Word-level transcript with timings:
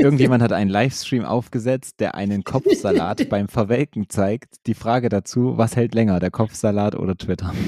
irgendjemand 0.00 0.42
hat 0.42 0.52
einen 0.52 0.70
Livestream 0.70 1.24
aufgesetzt, 1.24 2.00
der 2.00 2.14
einen 2.14 2.44
Kopfsalat 2.44 3.28
beim 3.30 3.48
Verwelken 3.48 4.08
zeigt. 4.08 4.56
Die 4.66 4.74
Frage 4.74 5.08
dazu, 5.08 5.56
was 5.56 5.76
hält 5.76 5.94
länger, 5.94 6.18
der 6.20 6.30
Kopfsalat 6.30 6.94
oder 6.94 7.16
Twitter? 7.16 7.52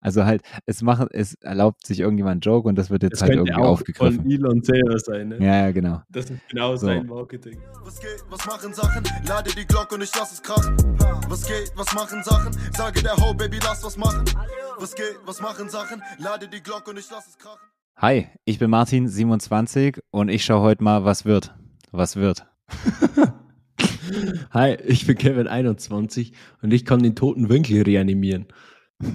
Also 0.00 0.24
halt, 0.24 0.42
es 0.66 0.82
macht, 0.82 1.08
es 1.12 1.34
erlaubt 1.40 1.84
sich 1.84 1.98
irgendjemand 1.98 2.34
einen 2.34 2.40
Joke 2.42 2.68
und 2.68 2.76
das 2.76 2.90
wird 2.90 3.02
jetzt 3.02 3.14
Das 3.14 3.22
halt 3.22 3.32
irgendwie 3.32 3.54
auch 3.54 3.70
aufgegriffen. 3.70 4.22
von 4.22 4.30
Elon 4.30 4.62
selber 4.62 4.96
sein, 5.00 5.28
ne? 5.30 5.38
Ja, 5.40 5.64
ja, 5.64 5.70
genau. 5.72 6.00
Das 6.10 6.30
ist 6.30 6.40
genau 6.48 6.76
So. 6.76 6.86
sein 6.86 7.06
Marketing. 7.06 7.58
Was 7.82 7.98
geht, 7.98 8.24
was 8.30 8.46
machen 8.46 8.72
Sachen? 8.72 9.02
Lade 9.26 9.50
die 9.56 9.66
Glocke 9.66 9.96
und 9.96 10.02
ich 10.02 10.14
lass 10.16 10.30
es 10.32 10.42
krachen. 10.42 10.76
Was 11.28 11.44
geht, 11.44 11.72
was 11.74 11.92
machen 11.92 12.22
Sachen? 12.22 12.56
Sage 12.76 13.02
der 13.02 13.16
Ho, 13.16 13.34
Baby, 13.34 13.58
lass 13.64 13.82
was 13.82 13.96
machen. 13.96 14.24
Was 14.78 14.94
geht, 14.94 15.18
was 15.26 15.40
machen 15.40 15.68
Sachen? 15.68 16.02
Lade 16.18 16.46
die 16.46 16.62
Glocke 16.62 16.90
und 16.90 16.98
ich 16.98 17.10
lass 17.10 17.26
es 17.26 17.36
krachen. 17.36 17.58
Hi, 18.00 18.28
ich 18.44 18.60
bin 18.60 18.70
Martin, 18.70 19.08
27 19.08 19.98
und 20.12 20.28
ich 20.28 20.44
schaue 20.44 20.60
heute 20.60 20.84
mal, 20.84 21.04
was 21.04 21.24
wird. 21.24 21.52
Was 21.90 22.14
wird. 22.14 22.46
Hi, 24.52 24.76
ich 24.86 25.04
bin 25.04 25.18
Kevin 25.18 25.48
21 25.48 26.32
und 26.62 26.72
ich 26.72 26.84
kann 26.84 27.02
den 27.02 27.16
toten 27.16 27.48
Winkel 27.48 27.82
reanimieren. 27.82 28.46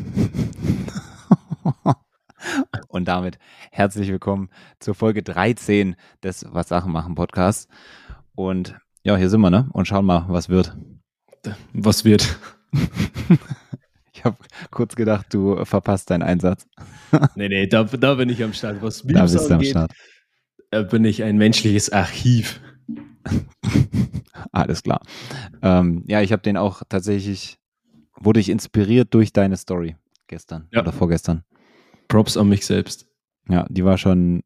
Und 2.89 3.07
damit 3.07 3.39
herzlich 3.71 4.09
willkommen 4.09 4.49
zur 4.79 4.95
Folge 4.95 5.23
13 5.23 5.95
des 6.21 6.45
Was 6.49 6.67
Sachen 6.67 6.91
machen 6.91 7.15
Podcasts. 7.15 7.69
Und 8.35 8.77
ja, 9.03 9.15
hier 9.15 9.29
sind 9.29 9.39
wir, 9.39 9.49
ne? 9.49 9.69
Und 9.71 9.87
schauen 9.87 10.05
mal, 10.05 10.25
was 10.27 10.49
wird. 10.49 10.75
Was 11.71 12.03
wird? 12.03 12.37
Ich 14.23 14.25
habe 14.25 14.37
kurz 14.71 14.95
gedacht, 14.95 15.33
du 15.33 15.65
verpasst 15.65 16.09
deinen 16.09 16.23
Einsatz. 16.23 16.65
nee, 17.35 17.49
nee, 17.49 17.67
da, 17.67 17.83
da 17.83 18.13
bin 18.15 18.29
ich 18.29 18.41
am 18.41 18.53
Start. 18.53 18.81
Was 18.81 19.03
Da 19.05 19.23
bist 19.23 19.35
du 19.35 19.45
am 19.47 19.51
angeht, 19.55 19.71
Start. 19.71 19.91
äh, 20.71 20.83
bin 20.85 21.03
ich 21.03 21.23
ein 21.23 21.37
menschliches 21.37 21.89
Archiv. 21.91 22.61
Alles 24.53 24.81
klar. 24.83 25.01
Ähm, 25.61 26.03
ja, 26.07 26.21
ich 26.21 26.31
habe 26.31 26.41
den 26.41 26.55
auch 26.55 26.83
tatsächlich, 26.87 27.57
wurde 28.19 28.39
ich 28.39 28.47
inspiriert 28.47 29.13
durch 29.13 29.33
deine 29.33 29.57
Story 29.57 29.97
gestern 30.27 30.69
Ja. 30.71 30.79
oder 30.81 30.93
vorgestern. 30.93 31.43
Props 32.07 32.37
an 32.37 32.47
mich 32.47 32.65
selbst. 32.65 33.05
Ja, 33.49 33.65
die 33.69 33.83
war 33.83 33.97
schon, 33.97 34.41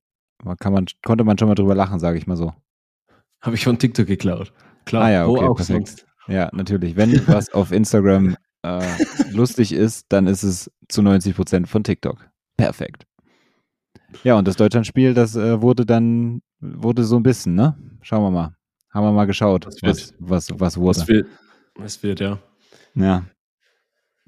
kann 0.60 0.74
man, 0.74 0.86
konnte 1.06 1.24
man 1.24 1.38
schon 1.38 1.50
mal 1.50 1.56
drüber 1.56 1.76
lachen, 1.76 2.00
sage 2.00 2.18
ich 2.18 2.26
mal 2.26 2.36
so. 2.38 2.52
Habe 3.42 3.56
ich 3.56 3.64
von 3.64 3.78
TikTok 3.78 4.08
geklaut. 4.08 4.54
Klar, 4.86 5.04
Ah 5.04 5.12
ja, 5.12 5.28
wo 5.28 5.34
okay, 5.38 5.46
auch 5.46 5.56
perfekt. 5.58 5.88
sonst. 5.90 6.08
Ja, 6.28 6.50
natürlich. 6.52 6.96
Wenn 6.96 7.26
was 7.28 7.50
auf 7.54 7.72
Instagram 7.72 8.36
äh, 8.64 8.82
lustig 9.32 9.72
ist, 9.72 10.06
dann 10.10 10.28
ist 10.28 10.44
es 10.44 10.72
zu 10.88 11.02
90 11.02 11.36
Prozent 11.36 11.68
von 11.70 11.84
TikTok. 11.84 12.30
Perfekt. 12.58 13.06
Ja, 14.24 14.36
und 14.36 14.48
das 14.48 14.56
Deutschlandspiel, 14.56 15.14
das 15.14 15.36
äh, 15.36 15.62
wurde 15.62 15.86
dann, 15.86 16.42
wurde 16.60 17.04
so 17.04 17.18
ein 17.18 17.24
bisschen, 17.24 17.56
ne? 17.56 17.78
Schauen 18.02 18.24
wir 18.24 18.32
mal. 18.32 18.56
Haben 18.90 19.06
wir 19.06 19.12
mal 19.12 19.26
geschaut, 19.26 19.66
Was 19.66 19.82
was, 19.82 20.14
was, 20.20 20.60
was 20.60 20.78
wurde. 20.78 21.00
Was 21.00 21.08
wird, 21.08 21.28
was 21.76 22.04
wird, 22.04 22.20
ja. 22.20 22.40
Ja. 22.96 23.26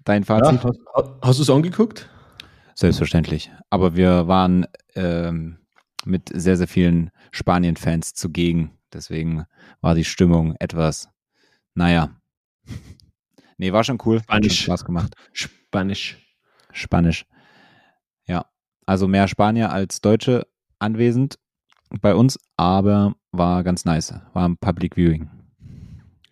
Dein 0.03 0.23
ja 0.23 0.25
Fazit? 0.25 0.63
hast 0.63 1.09
hast 1.21 1.39
du 1.39 1.43
es 1.43 1.49
angeguckt? 1.49 2.09
Selbstverständlich. 2.75 3.51
Aber 3.69 3.95
wir 3.95 4.27
waren 4.27 4.65
ähm, 4.95 5.57
mit 6.05 6.29
sehr, 6.33 6.55
sehr 6.57 6.67
vielen 6.67 7.11
Spanien-Fans 7.31 8.13
zugegen. 8.13 8.77
Deswegen 8.93 9.45
war 9.81 9.95
die 9.95 10.05
Stimmung 10.05 10.55
etwas, 10.59 11.09
naja. 11.73 12.15
Nee, 13.59 13.73
war 13.73 13.83
schon 13.83 13.99
cool. 14.05 14.17
Hat 14.21 14.25
schon 14.27 14.43
Spanisch. 14.43 14.61
Spaß 14.63 14.85
gemacht. 14.85 15.15
Spanisch. 15.33 16.17
Spanisch. 16.71 17.25
Ja. 18.25 18.45
Also 18.85 19.07
mehr 19.07 19.27
Spanier 19.27 19.71
als 19.71 19.99
Deutsche 20.01 20.47
anwesend 20.79 21.37
bei 22.01 22.15
uns, 22.15 22.39
aber 22.55 23.15
war 23.31 23.63
ganz 23.63 23.83
nice. 23.83 24.13
War 24.33 24.47
ein 24.47 24.57
Public 24.57 24.95
Viewing. 24.95 25.29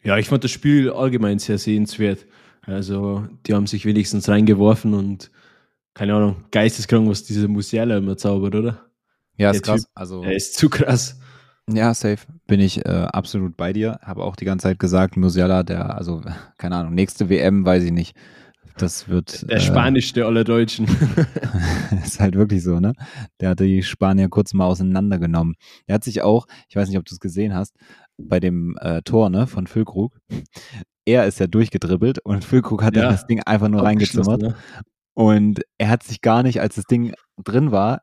Ja, 0.03 0.17
ich 0.17 0.29
fand 0.29 0.43
das 0.45 0.51
Spiel 0.51 0.89
allgemein 0.89 1.37
sehr 1.37 1.57
sehenswert. 1.57 2.25
Also, 2.61 3.27
die 3.45 3.53
haben 3.53 3.67
sich 3.67 3.85
wenigstens 3.85 4.29
reingeworfen 4.29 4.93
und 4.93 5.29
keine 5.93 6.15
Ahnung, 6.15 6.45
geisteskrank, 6.51 7.09
was 7.09 7.23
dieser 7.23 7.47
Musiala 7.49 7.97
immer 7.97 8.15
zaubert, 8.17 8.55
oder? 8.55 8.85
Ja, 9.35 9.51
ist 9.51 9.63
krass. 9.63 9.81
Typ, 9.81 9.91
Also, 9.95 10.23
Er 10.23 10.35
ist 10.35 10.55
zu 10.55 10.69
krass. 10.69 11.19
Ja, 11.69 11.93
safe. 11.93 12.25
Bin 12.47 12.59
ich 12.59 12.85
äh, 12.85 12.89
absolut 13.11 13.57
bei 13.57 13.73
dir. 13.73 13.99
Habe 14.01 14.23
auch 14.23 14.35
die 14.35 14.45
ganze 14.45 14.63
Zeit 14.63 14.79
gesagt, 14.79 15.17
Musiala, 15.17 15.63
der, 15.63 15.95
also, 15.97 16.21
keine 16.57 16.75
Ahnung, 16.75 16.93
nächste 16.93 17.29
WM, 17.29 17.65
weiß 17.65 17.83
ich 17.83 17.91
nicht. 17.91 18.15
Das 18.77 19.09
wird. 19.09 19.49
Der 19.49 19.57
äh, 19.57 19.59
Spanischste 19.59 20.25
aller 20.25 20.43
Deutschen. 20.43 20.87
ist 22.03 22.19
halt 22.19 22.35
wirklich 22.35 22.63
so, 22.63 22.79
ne? 22.79 22.93
Der 23.41 23.49
hat 23.49 23.59
die 23.59 23.81
Spanier 23.83 24.29
kurz 24.29 24.53
mal 24.53 24.65
auseinandergenommen. 24.65 25.55
Er 25.87 25.95
hat 25.95 26.03
sich 26.03 26.21
auch, 26.21 26.45
ich 26.69 26.75
weiß 26.75 26.87
nicht, 26.87 26.97
ob 26.97 27.05
du 27.05 27.13
es 27.15 27.19
gesehen 27.19 27.55
hast, 27.55 27.75
bei 28.17 28.39
dem 28.39 28.77
äh, 28.79 29.01
Tor, 29.01 29.29
ne, 29.29 29.47
von 29.47 29.67
Füllkrug. 29.67 30.19
Er 31.05 31.25
ist 31.25 31.39
ja 31.39 31.47
durchgedribbelt 31.47 32.19
und 32.19 32.43
Füllkrug 32.45 32.83
hat 32.83 32.95
Ja. 32.95 33.03
dann 33.03 33.11
das 33.11 33.25
Ding 33.25 33.41
einfach 33.43 33.69
nur 33.69 33.83
reingezimmert. 33.83 34.41
Ne? 34.41 34.55
Und 35.15 35.61
er 35.77 35.89
hat 35.89 36.03
sich 36.03 36.21
gar 36.21 36.43
nicht, 36.43 36.61
als 36.61 36.75
das 36.75 36.85
Ding 36.85 37.13
drin 37.43 37.71
war, 37.71 38.01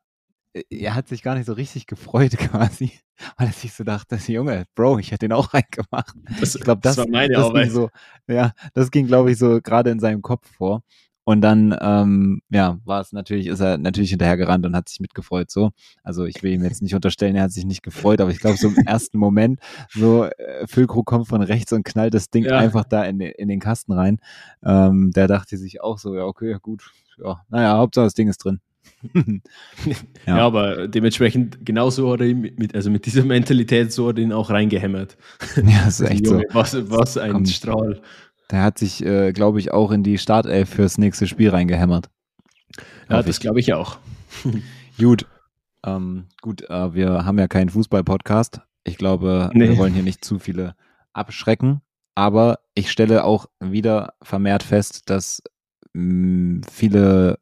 er 0.71 0.95
hat 0.95 1.09
sich 1.09 1.23
gar 1.23 1.35
nicht 1.35 1.47
so 1.47 1.53
richtig 1.53 1.87
gefreut 1.87 2.33
quasi, 2.39 2.93
weil 3.37 3.49
er 3.49 3.53
sich 3.53 3.73
so 3.73 3.85
dachte, 3.85 4.17
Junge, 4.31 4.65
Bro, 4.75 4.99
ich 4.99 5.11
hätte 5.11 5.27
den 5.27 5.33
auch 5.33 5.53
reingemacht. 5.55 6.15
Das, 6.41 6.55
Ich 6.55 6.63
glaube, 6.63 6.81
das, 6.83 6.97
war 6.97 7.09
meine 7.09 7.35
das 7.35 7.47
Arbeit. 7.47 7.65
ging 7.65 7.73
so, 7.75 7.91
ja, 8.29 8.53
das 8.73 8.91
ging, 8.91 9.07
glaube 9.07 9.33
ich, 9.33 9.39
so 9.39 9.61
gerade 9.61 9.91
in 9.91 10.01
seinem 10.01 10.23
Kopf 10.23 10.49
vor. 10.57 10.83
Und 11.27 11.41
dann, 11.41 11.75
ähm, 11.81 12.43
ja, 12.51 12.79
war 12.85 13.01
es 13.01 13.13
natürlich, 13.13 13.47
ist 13.47 13.61
er 13.61 13.79
natürlich 13.79 14.11
hinterhergerannt 14.11 14.67
und 14.67 14.77
hat 14.77 14.91
sich 14.91 15.01
mitgefreut. 15.01 15.51
So, 15.51 15.71
also 16.03 16.27
ich 16.27 16.43
will 16.43 16.53
ihm 16.53 16.63
jetzt 16.63 16.83
nicht 16.83 16.95
unterstellen, 16.95 17.35
er 17.35 17.45
hat 17.45 17.51
sich 17.51 17.65
nicht 17.65 17.83
gefreut, 17.83 18.21
aber 18.21 18.31
ich 18.31 18.41
glaube, 18.41 18.59
so 18.59 18.69
im 18.69 18.77
ersten 18.87 19.17
Moment, 19.17 19.59
so 19.95 20.25
äh, 20.25 20.67
Füllkrug 20.67 21.07
kommt 21.07 21.27
von 21.27 21.41
rechts 21.41 21.73
und 21.73 21.83
knallt 21.85 22.13
das 22.13 22.29
Ding 22.29 22.45
Ja. 22.45 22.59
einfach 22.59 22.85
da 22.85 23.05
in, 23.05 23.19
den- 23.19 23.33
in 23.33 23.49
den 23.49 23.59
Kasten 23.59 23.93
rein. 23.93 24.21
Ähm, 24.63 25.13
der 25.13 25.27
dachte 25.27 25.57
sich 25.57 25.81
auch 25.81 25.97
so, 25.99 26.15
ja, 26.15 26.25
okay, 26.25 26.51
ja, 26.51 26.59
gut, 26.59 26.93
ja, 27.17 27.43
naja, 27.49 27.79
Hauptsache 27.79 28.05
das 28.05 28.15
Ding 28.15 28.29
ist 28.29 28.45
drin. 28.45 28.61
Ja. 29.13 29.23
Ja. 30.27 30.37
aber 30.39 30.89
dementsprechend 30.89 31.65
genauso 31.67 32.11
hat 32.13 32.21
er 32.21 32.27
ihn 32.29 32.41
mit, 32.57 32.75
also 32.75 32.91
mit 32.91 33.05
dieser 33.05 33.25
Mentalität 33.25 33.93
so 33.93 34.09
hat 34.09 34.17
er 34.17 34.23
ihn 34.25 34.33
auch 34.33 34.49
reingehämmert. 34.51 35.17
ja, 35.57 35.85
das 35.85 36.01
ist 36.01 36.09
echt 36.11 36.27
so. 36.27 36.35
Junge, 36.35 36.47
Was, 36.53 36.75
was 36.91 37.19
ein 37.19 37.33
Kommt. 37.33 37.49
Strahl. 37.51 38.01
Der 38.51 38.63
hat 38.63 38.79
sich, 38.79 39.05
äh, 39.05 39.33
glaube 39.33 39.59
ich, 39.61 39.73
auch 39.73 39.91
in 39.91 40.03
die 40.03 40.17
Startelf 40.19 40.71
fürs 40.71 40.97
nächste 40.99 41.27
Spiel 41.27 41.51
reingehämmert. 41.51 42.09
Ja, 43.09 43.17
Hoffe 43.19 43.27
das 43.29 43.41
glaube 43.41 43.61
ich 43.61 43.73
auch. 43.75 43.99
Gut. 44.99 45.27
Ähm, 45.85 46.27
gut, 46.41 46.63
äh, 46.71 46.95
wir 46.95 47.27
haben 47.27 47.39
ja 47.39 47.49
keinen 47.49 47.69
Fußball-Podcast. 47.69 48.61
Ich 48.85 48.97
glaube, 48.97 49.51
wir 49.53 49.69
Nee. 49.71 49.77
wollen 49.79 49.93
hier 49.95 50.03
nicht 50.03 50.25
zu 50.25 50.39
viele 50.39 50.75
abschrecken. 51.13 51.81
Aber 52.15 52.61
ich 52.75 52.91
stelle 52.91 53.25
auch 53.25 53.47
wieder 53.61 54.15
vermehrt 54.23 54.63
fest, 54.63 55.11
dass 55.11 55.43
mh, 55.95 56.63
viele 56.71 57.39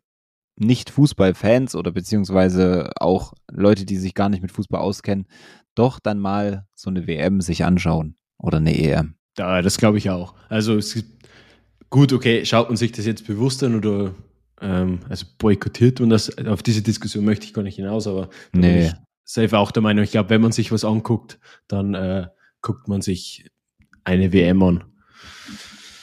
Nicht-Fußball-Fans 0.66 1.74
oder 1.74 1.92
beziehungsweise 1.92 2.90
auch 2.96 3.34
Leute, 3.50 3.84
die 3.84 3.96
sich 3.96 4.14
gar 4.14 4.28
nicht 4.28 4.42
mit 4.42 4.52
Fußball 4.52 4.80
auskennen, 4.80 5.26
doch 5.74 6.00
dann 6.00 6.18
mal 6.18 6.66
so 6.74 6.90
eine 6.90 7.06
WM 7.06 7.40
sich 7.40 7.64
anschauen 7.64 8.16
oder 8.38 8.58
eine 8.58 8.76
EM. 8.78 9.14
Ja, 9.38 9.62
das 9.62 9.78
glaube 9.78 9.98
ich 9.98 10.10
auch. 10.10 10.34
Also 10.48 10.76
es 10.76 10.94
gibt, 10.94 11.26
gut, 11.90 12.12
okay, 12.12 12.44
schaut 12.44 12.68
man 12.68 12.76
sich 12.76 12.92
das 12.92 13.06
jetzt 13.06 13.26
bewusst 13.26 13.62
an 13.62 13.74
oder 13.74 14.14
ähm, 14.60 15.00
also 15.08 15.26
boykottiert 15.38 16.00
und 16.00 16.10
das 16.10 16.36
auf 16.46 16.62
diese 16.62 16.82
Diskussion 16.82 17.24
möchte 17.24 17.46
ich 17.46 17.54
gar 17.54 17.62
nicht 17.62 17.76
hinaus, 17.76 18.06
aber 18.06 18.28
Nee. 18.52 18.86
ich 18.86 18.92
safe 19.24 19.56
auch 19.56 19.70
der 19.70 19.82
Meinung, 19.82 20.04
ich 20.04 20.10
glaube, 20.10 20.30
wenn 20.30 20.42
man 20.42 20.52
sich 20.52 20.70
was 20.72 20.84
anguckt, 20.84 21.38
dann 21.68 21.94
äh, 21.94 22.26
guckt 22.60 22.88
man 22.88 23.00
sich 23.00 23.50
eine 24.04 24.32
WM 24.32 24.62
an. 24.62 24.84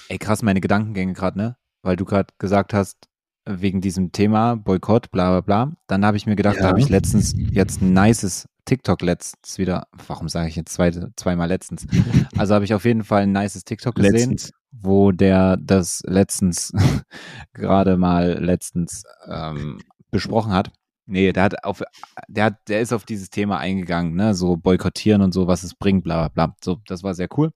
Ey, 0.08 0.18
krass, 0.18 0.42
meine 0.42 0.62
Gedankengänge 0.62 1.14
gerade, 1.14 1.38
ne? 1.38 1.58
Weil 1.84 1.96
du 1.96 2.06
gerade 2.06 2.34
gesagt 2.40 2.74
hast, 2.74 3.09
wegen 3.46 3.82
diesem 3.82 4.12
Thema 4.12 4.56
Boykott, 4.56 5.12
bla 5.12 5.30
bla 5.32 5.42
bla. 5.42 5.74
Dann 5.88 6.06
habe 6.06 6.18
ich 6.18 6.26
mir 6.26 6.36
gedacht, 6.36 6.56
Ja. 6.58 6.64
da 6.64 6.68
habe 6.70 6.80
ich 6.80 6.90
letztens 6.90 7.34
jetzt 7.52 7.82
ein 7.82 7.94
nices 7.94 8.48
TikTok 8.66 9.02
letztens 9.02 9.58
wieder, 9.58 9.88
warum 10.08 10.30
sage 10.30 10.50
ich 10.50 10.56
jetzt 10.56 10.74
zwei, 10.74 10.92
zweimal 11.16 11.48
letztens? 11.48 11.88
Also 12.38 12.54
habe 12.56 12.66
ich 12.66 12.74
auf 12.74 12.86
jeden 12.86 13.04
Fall 13.04 13.24
ein 13.24 13.32
nices 13.32 13.64
TikTok 13.66 13.96
gesehen, 13.96 14.32
Letztens. 14.32 14.52
wo 14.72 15.12
der 15.12 15.58
das 15.58 16.02
letztens 16.06 16.72
gerade 17.54 17.98
mal 17.98 18.38
letztens 18.44 19.04
ähm, 19.28 19.80
besprochen 20.12 20.52
hat. 20.54 20.72
Nee, 21.08 21.32
der 21.34 21.44
hat 21.44 21.64
auf, 21.64 21.82
der 22.28 22.46
hat, 22.46 22.58
der 22.68 22.82
ist 22.82 22.94
auf 22.94 23.04
dieses 23.04 23.32
Thema 23.32 23.58
eingegangen, 23.58 24.14
ne, 24.14 24.36
so 24.36 24.58
boykottieren 24.58 25.24
und 25.24 25.34
so, 25.34 25.48
was 25.48 25.64
es 25.64 25.74
bringt, 25.74 26.04
bla 26.04 26.28
bla 26.28 26.48
bla. 26.48 26.56
So, 26.64 26.78
das 26.86 27.02
war 27.02 27.16
sehr 27.16 27.30
cool. 27.38 27.50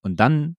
Und 0.00 0.18
dann 0.18 0.56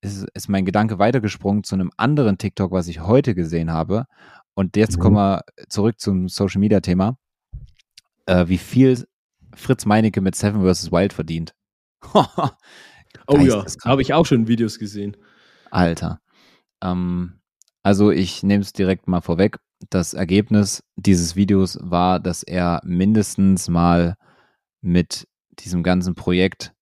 ist, 0.00 0.26
ist 0.34 0.48
mein 0.48 0.64
Gedanke 0.64 0.98
weitergesprungen 0.98 1.64
zu 1.64 1.74
einem 1.74 1.90
anderen 1.96 2.38
TikTok, 2.38 2.72
was 2.72 2.88
ich 2.88 3.00
heute 3.00 3.34
gesehen 3.34 3.70
habe. 3.72 4.06
Und 4.54 4.76
jetzt 4.76 4.96
Mhm. 4.98 5.00
kommen 5.02 5.16
wir 5.16 5.42
zurück 5.68 6.00
zum 6.00 6.28
Social 6.28 6.60
Media 6.60 6.80
Thema. 6.80 7.16
Äh, 8.26 8.48
wie 8.48 8.58
viel 8.58 9.06
Fritz 9.54 9.84
Meinecke 9.86 10.20
mit 10.20 10.34
Seven 10.36 10.62
vs. 10.62 10.90
Wild 10.92 11.12
verdient. 11.12 11.54
Oh 13.26 13.36
ja, 13.38 13.56
Geisteskrank. 13.56 13.90
habe 13.92 14.02
ich 14.02 14.14
auch 14.14 14.24
schon 14.24 14.46
Videos 14.46 14.78
gesehen. 14.78 15.16
Alter. 15.72 16.20
Ähm, 16.80 17.40
also 17.82 18.10
ich 18.12 18.42
nehme 18.44 18.62
es 18.62 18.72
direkt 18.72 19.08
mal 19.08 19.20
vorweg. 19.20 19.58
Das 19.88 20.14
Ergebnis 20.14 20.84
dieses 20.96 21.34
Videos 21.34 21.76
war, 21.82 22.20
dass 22.20 22.42
er 22.44 22.80
mindestens 22.84 23.68
mal 23.68 24.14
mit 24.80 25.26
diesem 25.58 25.82
ganzen 25.82 26.14
Projekt, 26.14 26.72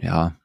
ja, 0.00 0.36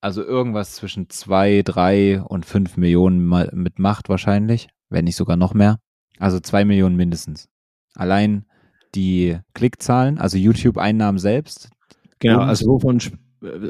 also 0.00 0.22
irgendwas 0.24 0.74
zwischen 0.76 1.10
zwei, 1.10 1.62
drei 1.62 2.22
und 2.22 2.46
fünf 2.46 2.76
Millionen 2.76 3.24
mal 3.24 3.50
mitmacht 3.52 4.08
wahrscheinlich, 4.08 4.68
wenn 4.88 5.04
nicht 5.04 5.16
sogar 5.16 5.36
noch 5.36 5.54
mehr. 5.54 5.78
Also 6.18 6.40
zwei 6.40 6.64
Millionen 6.64 6.96
mindestens. 6.96 7.48
Allein 7.94 8.46
die 8.94 9.38
Klickzahlen, 9.54 10.18
also 10.18 10.36
YouTube-Einnahmen 10.36 11.18
selbst. 11.18 11.70
Genau, 12.18 12.40
also 12.40 12.66
wovon, 12.66 13.00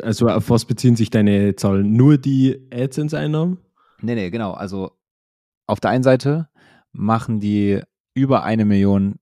also 0.03 0.29
auf 0.29 0.51
was 0.51 0.65
beziehen 0.65 0.97
sich 0.97 1.11
deine 1.11 1.55
Zahlen? 1.57 1.93
Nur 1.93 2.19
die 2.19 2.69
AdSense-Einnahmen? 2.73 3.59
Nee, 4.03 4.15
nee, 4.15 4.31
genau. 4.31 4.53
Also 4.53 4.93
auf 5.67 5.79
der 5.81 5.91
einen 5.91 6.03
Seite 6.03 6.49
machen 6.93 7.39
die 7.41 7.81
über 8.15 8.43
eine 8.43 8.65
Million 8.65 9.17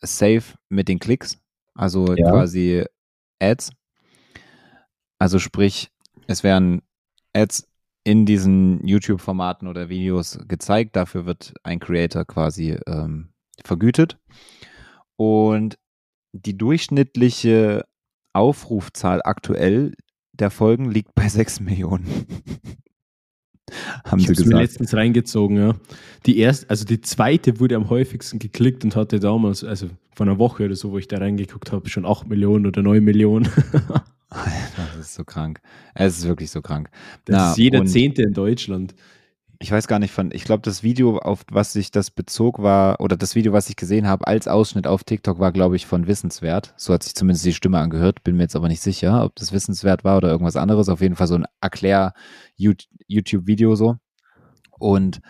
safe 0.00 0.58
mit 0.68 0.88
den 0.88 0.98
Klicks, 0.98 1.38
also 1.74 2.14
Ja. 2.14 2.30
quasi 2.30 2.84
Ads. 3.40 3.70
Also 5.18 5.38
sprich, 5.38 5.90
es 6.26 6.42
werden 6.42 6.82
Ads 7.34 7.68
in 8.04 8.26
diesen 8.26 8.86
YouTube-Formaten 8.86 9.66
oder 9.66 9.88
Videos 9.88 10.38
gezeigt. 10.46 10.94
Dafür 10.96 11.26
wird 11.26 11.54
ein 11.62 11.80
Creator 11.80 12.24
quasi 12.24 12.78
ähm, 12.86 13.30
vergütet. 13.64 14.18
Und 15.16 15.78
die 16.32 16.56
durchschnittliche 16.58 17.84
Aufrufzahl 18.32 19.22
aktuell 19.24 19.94
der 20.32 20.50
Folgen 20.50 20.90
liegt 20.90 21.14
bei 21.14 21.28
6 21.28 21.60
Millionen. 21.60 22.06
Haben 24.04 24.18
ich 24.18 24.26
sie 24.26 24.32
habe 24.32 24.40
mir 24.40 24.44
gesagt. 24.44 24.62
letztens 24.62 24.94
reingezogen, 24.94 25.56
ja. 25.56 25.74
Die 26.26 26.38
erste, 26.38 26.68
also 26.70 26.84
die 26.84 27.00
zweite 27.00 27.60
wurde 27.60 27.76
am 27.76 27.88
häufigsten 27.90 28.38
geklickt 28.38 28.84
und 28.84 28.96
hatte 28.96 29.20
damals, 29.20 29.64
also 29.64 29.88
vor 30.14 30.26
einer 30.26 30.38
Woche 30.38 30.66
oder 30.66 30.76
so, 30.76 30.92
wo 30.92 30.98
ich 30.98 31.08
da 31.08 31.18
reingeguckt 31.18 31.72
habe, 31.72 31.88
schon 31.88 32.04
8 32.06 32.28
Millionen 32.28 32.66
oder 32.66 32.82
9 32.82 33.02
Millionen. 33.02 33.48
Das 34.76 34.96
ist 34.98 35.14
so 35.14 35.22
krank. 35.22 35.60
Es 35.94 36.18
ist 36.18 36.26
wirklich 36.26 36.50
so 36.50 36.60
krank. 36.60 36.90
Das 37.24 37.36
Na, 37.36 37.50
ist 37.52 37.58
jeder 37.58 37.84
Zehnte 37.84 38.22
in 38.22 38.32
Deutschland. 38.32 38.94
Ich 39.64 39.70
weiß 39.70 39.88
gar 39.88 39.98
nicht 39.98 40.12
von, 40.12 40.30
ich 40.30 40.44
glaube, 40.44 40.60
das 40.60 40.82
Video, 40.82 41.16
auf 41.16 41.46
was 41.50 41.72
sich 41.72 41.90
das 41.90 42.10
bezog, 42.10 42.62
war, 42.62 43.00
oder 43.00 43.16
das 43.16 43.34
Video, 43.34 43.54
was 43.54 43.70
ich 43.70 43.76
gesehen 43.76 44.06
habe, 44.06 44.26
als 44.26 44.46
Ausschnitt 44.46 44.86
auf 44.86 45.04
TikTok, 45.04 45.38
war, 45.38 45.52
glaube 45.52 45.74
ich, 45.74 45.86
von 45.86 46.06
Wissenswert. 46.06 46.74
So 46.76 46.92
hat 46.92 47.02
sich 47.02 47.14
zumindest 47.14 47.46
die 47.46 47.54
Stimme 47.54 47.78
angehört. 47.78 48.22
Bin 48.24 48.36
mir 48.36 48.42
jetzt 48.42 48.56
aber 48.56 48.68
nicht 48.68 48.82
sicher, 48.82 49.24
ob 49.24 49.34
das 49.36 49.52
Wissenswert 49.52 50.04
war 50.04 50.18
oder 50.18 50.28
irgendwas 50.28 50.56
anderes. 50.56 50.90
Auf 50.90 51.00
jeden 51.00 51.16
Fall 51.16 51.28
so 51.28 51.36
ein 51.36 51.46
Erklär-YouTube-Video 51.62 53.74
so. 53.74 53.96
Und 54.78 55.20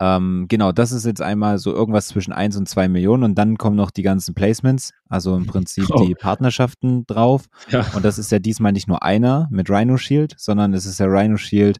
ähm, 0.00 0.44
genau, 0.50 0.72
das 0.72 0.92
ist 0.92 1.06
jetzt 1.06 1.22
einmal 1.22 1.56
so 1.56 1.72
irgendwas 1.72 2.08
zwischen 2.08 2.34
1 2.34 2.58
und 2.58 2.68
2 2.68 2.88
Millionen 2.88 3.22
und 3.22 3.36
dann 3.36 3.56
kommen 3.56 3.76
noch 3.76 3.90
die 3.90 4.02
ganzen 4.02 4.34
Placements, 4.34 4.92
also 5.08 5.34
im 5.34 5.46
Prinzip 5.46 5.86
Oh. 5.90 6.04
die 6.04 6.14
Partnerschaften 6.14 7.06
drauf. 7.06 7.46
Ja. 7.70 7.86
Und 7.94 8.04
das 8.04 8.18
ist 8.18 8.30
ja 8.30 8.38
diesmal 8.38 8.72
nicht 8.72 8.86
nur 8.86 9.02
einer 9.02 9.48
mit 9.50 9.70
Rhino 9.70 9.96
Shield, 9.96 10.34
sondern 10.36 10.74
es 10.74 10.84
ist 10.84 11.00
ja 11.00 11.06
Rhino 11.06 11.38
Shield, 11.38 11.78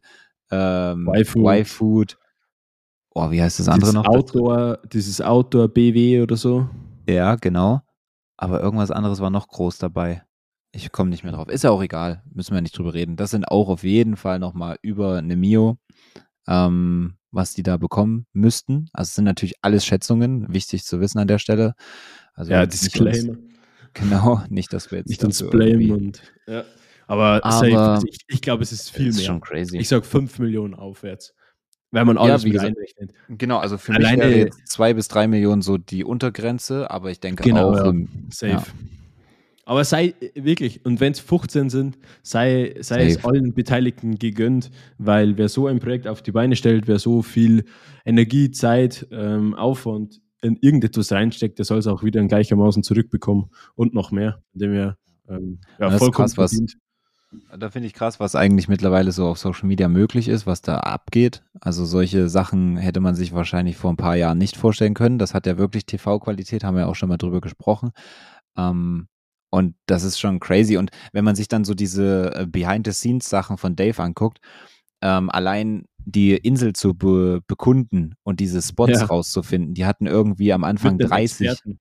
ähm, 0.51 1.07
Y-Food. 1.07 1.45
Y-Food. 1.45 2.17
Oh, 3.15 3.31
wie 3.31 3.41
heißt 3.41 3.59
das 3.59 3.67
andere 3.67 3.91
dieses 3.91 3.93
noch? 3.93 4.05
Outdoor, 4.07 4.79
dieses 4.91 5.21
Outdoor 5.21 5.67
BW 5.67 6.21
oder 6.21 6.37
so. 6.37 6.69
Ja, 7.07 7.35
genau. 7.35 7.81
Aber 8.37 8.61
irgendwas 8.61 8.91
anderes 8.91 9.19
war 9.19 9.29
noch 9.29 9.47
groß 9.47 9.77
dabei. 9.79 10.23
Ich 10.71 10.91
komme 10.91 11.09
nicht 11.09 11.23
mehr 11.23 11.33
drauf. 11.33 11.49
Ist 11.49 11.63
ja 11.63 11.71
auch 11.71 11.81
egal. 11.81 12.23
Müssen 12.31 12.53
wir 12.53 12.61
nicht 12.61 12.77
drüber 12.77 12.93
reden. 12.93 13.15
Das 13.15 13.31
sind 13.31 13.45
auch 13.45 13.69
auf 13.69 13.83
jeden 13.83 14.15
Fall 14.15 14.39
nochmal 14.39 14.77
über 14.81 15.17
eine 15.17 15.35
Mio, 15.35 15.77
ähm, 16.47 17.15
was 17.31 17.53
die 17.53 17.63
da 17.63 17.77
bekommen 17.77 18.27
müssten. 18.33 18.89
Also 18.93 19.09
es 19.09 19.15
sind 19.15 19.25
natürlich 19.25 19.55
alles 19.61 19.85
Schätzungen. 19.85 20.53
Wichtig 20.53 20.85
zu 20.85 20.99
wissen 20.99 21.17
an 21.19 21.27
der 21.27 21.39
Stelle. 21.39 21.73
Also 22.33 22.51
Ja, 22.51 22.65
Disclaimer. 22.65 23.35
Genau, 23.95 24.43
nicht, 24.49 24.71
dass 24.71 24.91
wir 24.91 24.99
jetzt 24.99 25.09
Nicht 25.09 25.23
uns 25.23 25.43
blamen 25.49 25.91
und. 25.91 26.21
Ja. 26.47 26.63
Aber, 27.09 27.43
Aber- 27.43 27.51
safe, 27.97 28.07
ich, 28.07 28.19
ich 28.27 28.41
glaube, 28.41 28.61
es 28.63 28.71
ist 28.71 28.91
viel 28.91 29.07
ist 29.07 29.17
mehr. 29.17 29.25
schon 29.25 29.41
crazy. 29.41 29.77
Ich 29.77 29.87
sage 29.89 30.03
5 30.03 30.37
Millionen 30.39 30.75
aufwärts. 30.75 31.33
Wenn 31.91 32.05
man 32.05 32.17
Ja, 32.17 32.21
alles 32.21 32.43
wie 32.43 32.49
wieder 32.51 32.59
gesagt, 32.59 32.77
einrechnet. 32.77 33.13
Genau, 33.29 33.57
also 33.57 33.79
für 33.79 33.93
Alleine- 33.93 34.17
mich 34.17 34.25
wäre 34.35 34.39
jetzt 34.45 34.67
zwei 34.67 34.93
bis 34.93 35.07
drei 35.07 35.27
Millionen 35.27 35.63
so 35.63 35.77
die 35.79 36.03
Untergrenze, 36.03 36.91
aber 36.91 37.09
ich 37.09 37.19
denke 37.19 37.41
Genau, 37.43 37.71
auch, 37.71 37.75
ja. 37.77 37.89
im- 37.89 38.07
Safe. 38.29 38.51
Ja. 38.53 38.63
Aber 39.65 39.83
sei 39.85 40.13
wirklich, 40.35 40.85
und 40.85 40.99
wenn 40.99 41.11
es 41.13 41.19
15 41.19 41.69
sind, 41.71 41.97
sei, 42.21 42.75
sei 42.79 43.05
es 43.07 43.23
allen 43.25 43.53
Beteiligten 43.53 44.17
gegönnt, 44.19 44.69
weil 44.99 45.37
wer 45.37 45.49
so 45.49 45.65
ein 45.67 45.79
Projekt 45.79 46.07
auf 46.07 46.21
die 46.21 46.31
Beine 46.31 46.55
stellt, 46.55 46.87
wer 46.87 46.99
so 46.99 47.21
viel 47.23 47.65
Energie, 48.05 48.51
Zeit, 48.51 49.07
ähm, 49.11 49.55
Aufwand 49.55 50.21
in 50.41 50.57
irgendetwas 50.61 51.11
reinsteckt, 51.11 51.57
der 51.57 51.65
soll 51.65 51.79
es 51.79 51.87
auch 51.87 52.03
wieder 52.03 52.19
in 52.21 52.27
gleichermaßen 52.27 52.81
zurückbekommen 52.83 53.49
und 53.75 53.93
noch 53.95 54.11
mehr, 54.11 54.41
indem 54.53 54.73
er 54.73 54.97
ähm, 55.27 55.59
ja, 55.79 55.85
Das 55.85 55.93
ist 55.95 55.99
vollkommen 55.99 56.27
krass, 56.29 56.37
was-. 56.37 56.75
Da 57.55 57.69
finde 57.69 57.87
ich 57.87 57.93
krass, 57.93 58.19
was 58.19 58.35
eigentlich 58.35 58.67
mittlerweile 58.67 59.11
so 59.11 59.27
auf 59.27 59.37
Social 59.37 59.67
Media 59.67 59.87
möglich 59.87 60.27
ist, 60.27 60.47
was 60.47 60.61
da 60.61 60.77
abgeht. 60.77 61.43
Also 61.61 61.85
solche 61.85 62.27
Sachen 62.27 62.75
hätte 62.77 63.01
man 63.01 63.13
sich 63.13 63.33
wahrscheinlich 63.33 63.77
vor 63.77 63.91
ein 63.91 63.97
paar 63.97 64.15
Jahren 64.15 64.39
nicht 64.39 64.57
vorstellen 64.57 64.95
können. 64.95 65.19
Das 65.19 65.35
hat 65.35 65.45
ja 65.45 65.57
wirklich 65.59 65.85
TV-Qualität, 65.85 66.63
haben 66.63 66.75
wir 66.77 66.87
auch 66.87 66.95
schon 66.95 67.09
mal 67.09 67.17
drüber 67.17 67.39
gesprochen. 67.39 67.91
Ähm, 68.57 69.07
und 69.51 69.75
das 69.85 70.03
ist 70.03 70.19
schon 70.19 70.39
crazy. 70.39 70.77
Und 70.77 70.89
wenn 71.11 71.23
man 71.23 71.35
sich 71.35 71.47
dann 71.47 71.65
so 71.65 71.75
diese 71.75 72.33
äh, 72.35 72.45
Behind-the-Scenes-Sachen 72.47 73.57
von 73.57 73.75
Dave 73.75 74.01
anguckt, 74.01 74.39
ähm, 75.01 75.29
allein 75.29 75.85
die 76.05 76.33
Insel 76.35 76.73
zu 76.73 76.95
be 76.95 77.41
bekunden 77.45 78.15
und 78.23 78.39
diese 78.39 78.61
Spots 78.61 79.01
Ja. 79.01 79.05
rauszufinden, 79.05 79.75
die 79.75 79.85
hatten 79.85 80.07
irgendwie 80.07 80.51
am 80.51 80.63
Anfang 80.63 80.93
Mit 80.93 81.01
den 81.01 81.09
30, 81.09 81.47
Experten. 81.47 81.79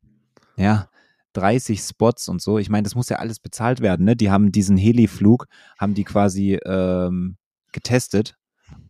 ja, 0.56 0.88
30 1.38 1.80
Spots 1.80 2.28
und 2.28 2.40
so. 2.42 2.58
Ich 2.58 2.68
meine, 2.70 2.82
das 2.84 2.94
muss 2.94 3.08
ja 3.08 3.16
alles 3.18 3.38
bezahlt 3.40 3.80
werden. 3.80 4.04
Ne? 4.04 4.16
Die 4.16 4.30
haben 4.30 4.52
diesen 4.52 4.76
Heli-Flug, 4.76 5.46
haben 5.78 5.94
die 5.94 6.04
quasi 6.04 6.58
ähm, 6.64 7.36
getestet. 7.72 8.36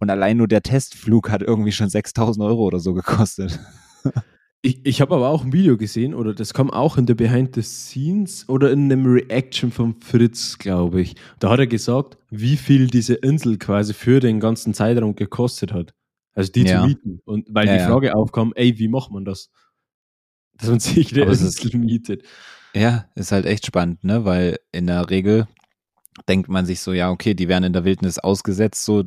Und 0.01 0.11
allein 0.11 0.37
nur 0.37 0.49
der 0.49 0.63
Testflug 0.63 1.31
hat 1.31 1.43
irgendwie 1.43 1.73
schon 1.73 1.89
6000 1.89 2.45
Euro 2.45 2.63
oder 2.65 2.81
so 2.81 2.95
gekostet. 2.95 3.59
Ich, 4.61 4.85
ich 4.85 5.01
habe 5.01 5.15
aber 5.15 5.29
auch 5.29 5.45
ein 5.45 5.53
Video 5.53 5.77
gesehen, 5.77 6.15
oder 6.15 6.35
das 6.35 6.53
kam 6.53 6.71
auch 6.73 6.99
in 6.99 7.07
der 7.07 7.15
Behind 7.15 7.55
the 7.55 7.63
Scenes 7.63 8.49
oder 8.49 8.73
in 8.73 8.91
einem 8.91 9.07
Reaction 9.07 9.71
von 9.71 9.95
Fritz, 10.01 10.59
glaube 10.59 11.01
ich. 11.01 11.15
Da 11.39 11.51
hat 11.51 11.61
er 11.61 11.69
gesagt, 11.69 12.19
wie 12.31 12.57
viel 12.57 12.89
diese 12.89 13.15
Insel 13.15 13.57
quasi 13.59 13.95
für 13.95 14.19
den 14.19 14.41
ganzen 14.41 14.75
Zeitraum 14.75 15.15
gekostet 15.15 15.73
hat. 15.73 15.95
Also 16.35 16.51
die 16.51 16.63
Ja. 16.65 16.83
zu 16.83 16.89
mieten. 16.89 17.21
Und 17.25 17.47
weil 17.51 17.67
Ja, 17.69 17.75
die 17.75 17.79
ja. 17.81 17.87
Frage 17.87 18.17
aufkam, 18.17 18.53
ey, 18.57 18.77
wie 18.81 18.89
macht 18.89 19.13
man 19.13 19.25
das? 19.25 19.51
Dass 20.59 20.69
man 20.69 20.81
sich 20.81 21.13
ist- 21.13 21.65
Insel 21.65 21.79
mietet. 21.79 22.25
Ja, 22.75 23.07
ist 23.15 23.33
halt 23.33 23.47
echt 23.47 23.67
spannend, 23.67 24.05
ne? 24.05 24.25
Weil 24.25 24.59
in 24.73 24.87
der 24.87 25.09
Regel 25.11 25.47
denkt 26.29 26.49
man 26.49 26.67
sich 26.67 26.81
so, 26.81 26.93
ja, 26.93 27.11
okay, 27.11 27.35
die 27.35 27.49
werden 27.49 27.65
in 27.65 27.73
der 27.73 27.85
Wildnis 27.85 28.19
ausgesetzt, 28.19 28.85
so, 28.85 29.05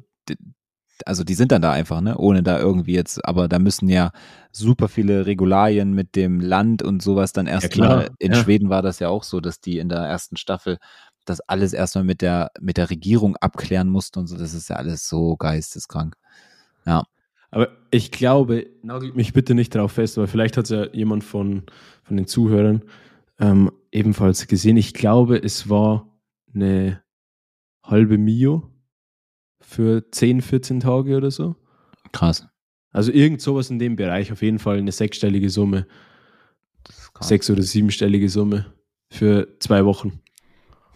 also 1.05 1.23
die 1.23 1.33
sind 1.33 1.51
dann 1.51 1.61
da 1.61 1.71
einfach, 1.71 2.01
ne? 2.01 2.17
Ohne 2.17 2.43
da 2.43 2.59
irgendwie 2.59 2.93
jetzt, 2.93 3.25
aber 3.25 3.47
da 3.47 3.59
müssen 3.59 3.89
ja 3.89 4.11
super 4.51 4.87
viele 4.87 5.25
Regularien 5.25 5.93
mit 5.93 6.15
dem 6.15 6.39
Land 6.39 6.83
und 6.83 7.01
sowas 7.01 7.33
dann 7.33 7.47
erstmal. 7.47 8.03
klar, 8.05 8.15
in 8.19 8.33
ja. 8.33 8.37
Schweden 8.37 8.69
war 8.69 8.81
das 8.81 8.99
ja 8.99 9.09
auch 9.09 9.23
so, 9.23 9.39
dass 9.39 9.59
die 9.59 9.77
in 9.77 9.89
der 9.89 9.99
ersten 9.99 10.37
Staffel 10.37 10.77
das 11.25 11.41
alles 11.41 11.73
erstmal 11.73 12.03
mit 12.03 12.21
der, 12.21 12.51
mit 12.59 12.77
der 12.77 12.89
Regierung 12.89 13.35
abklären 13.37 13.89
mussten 13.89 14.19
und 14.19 14.27
so. 14.27 14.37
Das 14.37 14.53
ist 14.53 14.69
ja 14.69 14.77
alles 14.77 15.07
so 15.07 15.35
geisteskrank. 15.37 16.15
Aber 17.51 17.69
ich 17.91 18.11
glaube, 18.11 18.67
nagelt 18.81 19.15
mich 19.15 19.33
bitte 19.33 19.53
nicht 19.53 19.75
darauf 19.75 19.91
fest, 19.91 20.17
weil 20.17 20.27
vielleicht 20.27 20.57
hat 20.57 20.65
es 20.65 20.71
ja 20.71 20.87
jemand 20.93 21.23
von, 21.23 21.63
von 22.03 22.17
den 22.17 22.25
Zuhörern 22.25 22.81
ähm, 23.39 23.71
ebenfalls 23.91 24.47
gesehen. 24.47 24.77
Ich 24.77 24.93
glaube, 24.93 25.37
es 25.37 25.69
war 25.69 26.09
eine 26.53 27.03
halbe 27.83 28.17
Mio 28.17 28.69
für 29.59 30.09
10, 30.09 30.41
14 30.41 30.79
Tage 30.79 31.17
oder 31.17 31.29
so. 31.29 31.55
Krass. 32.13 32.47
Also 32.91 33.11
irgend 33.11 33.41
sowas 33.41 33.69
in 33.69 33.79
dem 33.79 33.95
Bereich, 33.95 34.31
auf 34.31 34.41
jeden 34.41 34.59
Fall 34.59 34.77
eine 34.77 34.91
sechsstellige 34.91 35.49
Summe, 35.49 35.87
sechs- 37.19 37.49
oder 37.49 37.61
siebenstellige 37.61 38.29
Summe 38.29 38.73
für 39.09 39.47
zwei 39.59 39.85
Wochen. 39.85 40.21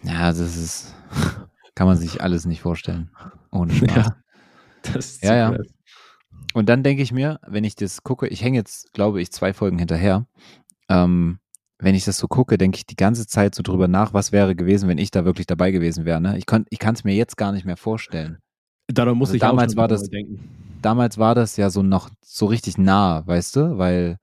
Ja, 0.02 0.28
das 0.28 0.40
ist, 0.40 0.94
kann 1.74 1.86
man 1.86 1.96
sich 1.96 2.22
alles 2.22 2.46
nicht 2.46 2.60
vorstellen. 2.62 3.10
Ohne 3.50 3.74
Spaß. 3.74 4.10
Das 4.82 5.14
ist 5.14 5.24
Ja, 5.24 5.34
ja. 5.34 5.50
krass. 5.50 5.66
Und 6.54 6.68
dann 6.68 6.82
denke 6.82 7.02
ich 7.02 7.12
mir, 7.12 7.38
wenn 7.46 7.64
ich 7.64 7.74
das 7.76 8.02
gucke, 8.02 8.28
ich 8.28 8.42
hänge 8.42 8.58
jetzt, 8.58 8.92
glaube 8.92 9.20
ich, 9.20 9.30
zwei 9.32 9.52
Folgen 9.52 9.78
hinterher. 9.78 10.26
Ähm, 10.88 11.38
wenn 11.78 11.94
ich 11.94 12.04
das 12.06 12.16
so 12.18 12.28
gucke, 12.28 12.56
denke 12.56 12.78
ich 12.78 12.86
die 12.86 12.96
ganze 12.96 13.26
Zeit 13.26 13.54
so 13.54 13.62
drüber 13.62 13.88
nach, 13.88 14.14
was 14.14 14.32
wäre 14.32 14.54
gewesen, 14.56 14.88
wenn 14.88 14.96
ich 14.98 15.10
da 15.10 15.24
wirklich 15.26 15.46
dabei 15.46 15.70
gewesen 15.70 16.04
wäre. 16.06 16.20
Ne? 16.20 16.38
Ich, 16.38 16.44
ich 16.70 16.78
kann 16.78 16.94
es 16.94 17.04
mir 17.04 17.14
jetzt 17.14 17.36
gar 17.36 17.52
nicht 17.52 17.66
mehr 17.66 17.76
vorstellen. 17.76 18.38
Daran 18.88 19.18
muss 19.18 19.28
Also 19.28 19.34
ich 19.36 19.40
damals 19.40 19.74
auch 19.74 19.76
war 19.78 19.88
das- 19.88 20.08
denken. 20.08 20.48
Damals 20.82 21.18
war 21.18 21.34
das 21.34 21.56
ja 21.56 21.68
so 21.70 21.82
noch 21.82 22.10
so 22.22 22.46
richtig 22.46 22.78
nah, 22.78 23.26
weißt 23.26 23.56
du, 23.56 23.76
weil 23.78 24.18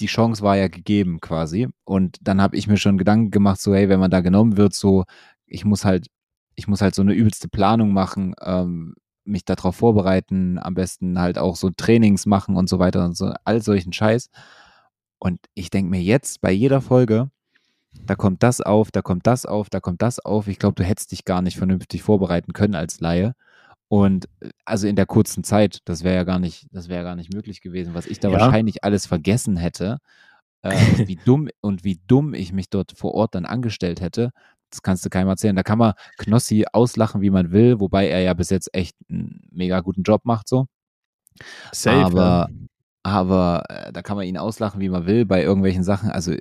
die 0.00 0.06
Chance 0.06 0.42
war 0.42 0.56
ja 0.56 0.68
gegeben 0.68 1.20
quasi. 1.20 1.68
Und 1.84 2.16
dann 2.22 2.40
habe 2.42 2.56
ich 2.56 2.66
mir 2.66 2.76
schon 2.76 2.98
Gedanken 2.98 3.30
gemacht, 3.30 3.60
so, 3.60 3.74
hey, 3.74 3.88
wenn 3.88 4.00
man 4.00 4.10
da 4.10 4.20
genommen 4.20 4.56
wird, 4.56 4.74
so, 4.74 5.04
ich 5.46 5.64
muss 5.64 5.84
halt, 5.84 6.08
ich 6.56 6.66
muss 6.66 6.80
halt 6.82 6.94
so 6.94 7.02
eine 7.02 7.12
übelste 7.14 7.48
Planung 7.48 7.92
machen, 7.92 8.34
ähm, 8.42 8.94
mich 9.30 9.44
darauf 9.44 9.76
vorbereiten, 9.76 10.58
am 10.58 10.74
besten 10.74 11.18
halt 11.18 11.38
auch 11.38 11.56
so 11.56 11.70
Trainings 11.70 12.26
machen 12.26 12.56
und 12.56 12.68
so 12.68 12.78
weiter 12.78 13.04
und 13.04 13.16
so, 13.16 13.32
all 13.44 13.62
solchen 13.62 13.92
Scheiß. 13.92 14.30
Und 15.18 15.38
ich 15.54 15.70
denke 15.70 15.90
mir 15.90 16.02
jetzt 16.02 16.40
bei 16.40 16.50
jeder 16.52 16.80
Folge, 16.80 17.30
da 18.06 18.14
kommt 18.14 18.42
das 18.42 18.60
auf, 18.60 18.90
da 18.90 19.02
kommt 19.02 19.26
das 19.26 19.46
auf, 19.46 19.70
da 19.70 19.80
kommt 19.80 20.02
das 20.02 20.18
auf. 20.18 20.48
Ich 20.48 20.58
glaube, 20.58 20.74
du 20.74 20.84
hättest 20.84 21.12
dich 21.12 21.24
gar 21.24 21.42
nicht 21.42 21.56
vernünftig 21.56 22.02
vorbereiten 22.02 22.52
können 22.52 22.74
als 22.74 23.00
Laie. 23.00 23.34
Und 23.88 24.28
also 24.64 24.86
in 24.86 24.94
der 24.96 25.06
kurzen 25.06 25.42
Zeit, 25.42 25.80
das 25.84 26.04
wäre 26.04 26.14
ja 26.14 26.24
gar 26.24 26.38
nicht, 26.38 26.66
das 26.70 26.88
wäre 26.88 27.00
ja 27.00 27.04
gar 27.04 27.16
nicht 27.16 27.34
möglich 27.34 27.60
gewesen, 27.60 27.92
was 27.94 28.06
ich 28.06 28.20
da 28.20 28.28
Ja. 28.28 28.38
wahrscheinlich 28.38 28.84
alles 28.84 29.06
vergessen 29.06 29.56
hätte. 29.56 29.98
Äh, 30.62 30.76
wie 31.06 31.16
dumm 31.16 31.48
und 31.60 31.84
wie 31.84 32.00
dumm 32.06 32.34
ich 32.34 32.52
mich 32.52 32.68
dort 32.70 32.92
vor 32.96 33.14
Ort 33.14 33.34
dann 33.34 33.46
angestellt 33.46 34.00
hätte, 34.00 34.30
das 34.70 34.82
kannst 34.82 35.04
du 35.04 35.10
keinem 35.10 35.28
erzählen. 35.28 35.56
Da 35.56 35.62
kann 35.62 35.78
man 35.78 35.94
Knossi 36.18 36.64
auslachen, 36.72 37.20
wie 37.20 37.30
man 37.30 37.52
will, 37.52 37.80
wobei 37.80 38.08
er 38.08 38.20
ja 38.20 38.34
bis 38.34 38.50
jetzt 38.50 38.70
echt 38.72 38.96
einen 39.08 39.42
mega 39.50 39.80
guten 39.80 40.02
Job 40.02 40.24
macht, 40.24 40.48
so. 40.48 40.66
Safe, 41.72 42.04
aber, 42.04 42.48
ja. 42.50 42.56
aber 43.02 43.64
äh, 43.68 43.92
da 43.92 44.02
kann 44.02 44.16
man 44.16 44.26
ihn 44.26 44.36
auslachen, 44.36 44.80
wie 44.80 44.88
man 44.88 45.06
will, 45.06 45.24
bei 45.24 45.42
irgendwelchen 45.42 45.82
Sachen. 45.84 46.10
Also 46.10 46.32
äh, 46.32 46.38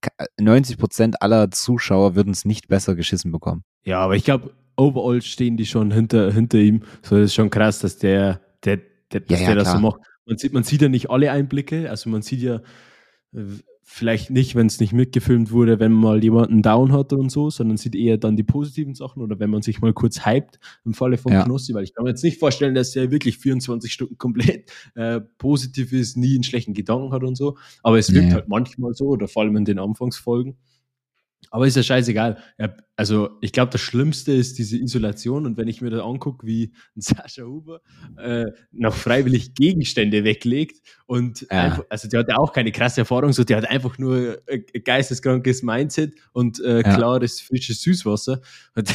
ka- 0.00 0.26
90 0.40 0.78
Prozent 0.78 1.22
aller 1.22 1.50
Zuschauer 1.50 2.14
würden 2.16 2.32
es 2.32 2.44
nicht 2.44 2.68
besser 2.68 2.94
geschissen 2.94 3.32
bekommen. 3.32 3.62
Ja, 3.84 4.00
aber 4.00 4.16
ich 4.16 4.24
glaube, 4.24 4.54
overall 4.76 5.22
stehen 5.22 5.56
die 5.56 5.66
schon 5.66 5.90
hinter, 5.90 6.32
hinter 6.32 6.58
ihm. 6.58 6.82
So, 7.02 7.16
das 7.16 7.26
ist 7.26 7.34
schon 7.34 7.50
krass, 7.50 7.78
dass 7.80 7.98
der, 7.98 8.40
der, 8.64 8.78
der, 9.12 9.20
dass 9.20 9.40
Ja, 9.40 9.48
ja, 9.48 9.54
der 9.54 9.64
das 9.64 9.72
so 9.72 9.78
macht. 9.78 10.00
Man 10.26 10.38
sieht, 10.38 10.52
man 10.52 10.62
sieht 10.64 10.82
ja 10.82 10.88
nicht 10.88 11.10
alle 11.10 11.30
Einblicke. 11.30 11.88
Also 11.90 12.10
man 12.10 12.22
sieht 12.22 12.40
ja 12.40 12.56
äh, 13.34 13.44
vielleicht 13.92 14.30
nicht, 14.30 14.54
wenn 14.54 14.68
es 14.68 14.78
nicht 14.78 14.92
mitgefilmt 14.92 15.50
wurde, 15.50 15.80
wenn 15.80 15.90
man 15.92 16.00
mal 16.12 16.22
jemanden 16.22 16.62
down 16.62 16.92
hat 16.92 17.12
und 17.12 17.28
so, 17.30 17.50
sondern 17.50 17.76
sieht 17.76 17.96
eher 17.96 18.18
dann 18.18 18.36
die 18.36 18.44
positiven 18.44 18.94
Sachen 18.94 19.20
oder 19.20 19.40
wenn 19.40 19.50
man 19.50 19.62
sich 19.62 19.80
mal 19.80 19.92
kurz 19.92 20.24
hypt 20.24 20.60
im 20.84 20.94
Falle 20.94 21.18
von 21.18 21.32
Ja. 21.32 21.42
Knossi, 21.44 21.74
weil 21.74 21.82
ich 21.84 21.92
kann 21.92 22.04
mir 22.04 22.10
jetzt 22.10 22.22
nicht 22.22 22.38
vorstellen, 22.38 22.74
dass 22.74 22.92
der 22.92 23.10
wirklich 23.10 23.38
24 23.38 23.92
Stunden 23.92 24.16
komplett 24.16 24.70
äh, 24.94 25.20
positiv 25.38 25.92
ist, 25.92 26.16
nie 26.16 26.34
einen 26.34 26.44
schlechten 26.44 26.72
Gedanken 26.72 27.12
hat 27.12 27.24
und 27.24 27.34
so. 27.36 27.58
Aber 27.82 27.98
es 27.98 28.12
wirkt 28.14 28.28
Nee. 28.28 28.32
halt 28.34 28.48
manchmal 28.48 28.94
so 28.94 29.06
oder 29.06 29.26
vor 29.26 29.42
allem 29.42 29.56
in 29.56 29.64
den 29.64 29.78
Anfangsfolgen. 29.80 30.56
Aber 31.50 31.66
ist 31.66 31.76
ja 31.76 31.82
scheißegal. 31.82 32.38
Also 32.96 33.30
ich 33.40 33.52
glaube, 33.52 33.72
das 33.72 33.80
Schlimmste 33.80 34.30
ist 34.32 34.58
diese 34.58 34.76
Isolation. 34.76 35.46
Und 35.46 35.56
wenn 35.56 35.66
ich 35.68 35.80
mir 35.80 35.90
da 35.90 36.04
angucke, 36.04 36.46
wie 36.46 36.72
ein 36.96 37.00
Sascha 37.26 37.42
Huber 37.42 37.80
äh, 38.18 38.46
noch 38.70 38.94
freiwillig 38.94 39.54
Gegenstände 39.54 40.22
weglegt 40.22 40.80
und 41.06 41.40
Ja. 41.50 41.64
einfach, 41.64 41.84
also 41.88 42.08
der 42.08 42.20
hat 42.20 42.28
ja 42.28 42.36
auch 42.36 42.52
keine 42.52 42.70
krasse 42.72 43.00
Erfahrung, 43.00 43.32
so 43.32 43.42
der 43.42 43.56
hat 43.56 43.68
einfach 43.68 43.98
nur 43.98 44.38
ein 44.48 44.64
geisteskrankes 44.84 45.62
Mindset 45.62 46.14
und 46.32 46.60
äh, 46.60 46.76
Ja. 46.76 46.82
klares, 46.82 47.40
frisches 47.40 47.82
Süßwasser. 47.82 48.40
Und 48.76 48.88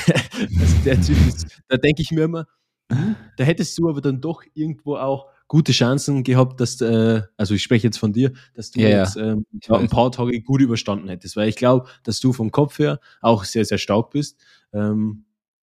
also 0.59 0.75
der 0.85 1.01
Typ 1.01 1.17
ist, 1.27 1.61
da 1.67 1.77
denke 1.77 2.01
ich 2.01 2.11
mir 2.11 2.23
immer, 2.23 2.47
hm, 2.91 3.15
da 3.37 3.43
hättest 3.43 3.77
du 3.77 3.89
aber 3.89 3.99
dann 4.01 4.21
doch 4.21 4.43
irgendwo 4.53 4.95
auch 4.95 5.27
gute 5.47 5.71
Chancen 5.71 6.23
gehabt, 6.23 6.59
dass, 6.59 6.81
äh, 6.81 7.21
also 7.37 7.53
ich 7.53 7.63
spreche 7.63 7.87
jetzt 7.87 7.97
von 7.97 8.13
dir, 8.13 8.33
dass 8.53 8.71
du 8.71 8.81
Ja, 8.81 8.89
jetzt 8.89 9.15
ähm, 9.17 9.45
ein 9.69 9.89
paar 9.89 10.11
Tage 10.11 10.41
gut 10.41 10.61
überstanden 10.61 11.07
hättest, 11.09 11.35
weil 11.35 11.49
ich 11.49 11.55
glaube, 11.55 11.87
dass 12.03 12.19
du 12.19 12.33
vom 12.33 12.51
Kopf 12.51 12.79
her 12.79 12.99
auch 13.21 13.43
sehr, 13.43 13.65
sehr 13.65 13.77
stark 13.77 14.09
bist. 14.09 14.43
Ähm, 14.73 15.25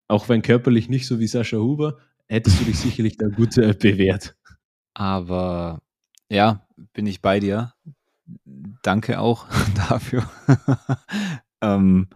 auch 0.09 0.29
wenn 0.29 0.43
körperlich 0.43 0.89
nicht 0.89 1.07
so 1.07 1.21
wie 1.21 1.27
Sascha 1.27 1.59
Huber, 1.59 1.99
hättest 2.27 2.61
du 2.61 2.65
dich 2.65 2.79
sicherlich 2.79 3.17
da 3.17 3.29
gut 3.29 3.57
äh, 3.59 3.75
bewährt. 3.79 4.37
Aber 4.95 5.81
ja, 6.31 6.67
bin 6.93 7.07
ich 7.07 7.21
bei 7.21 7.41
dir. 7.41 7.75
Danke 8.83 9.21
auch 9.21 9.47
dafür. 9.89 10.29
ähm, 11.61 12.09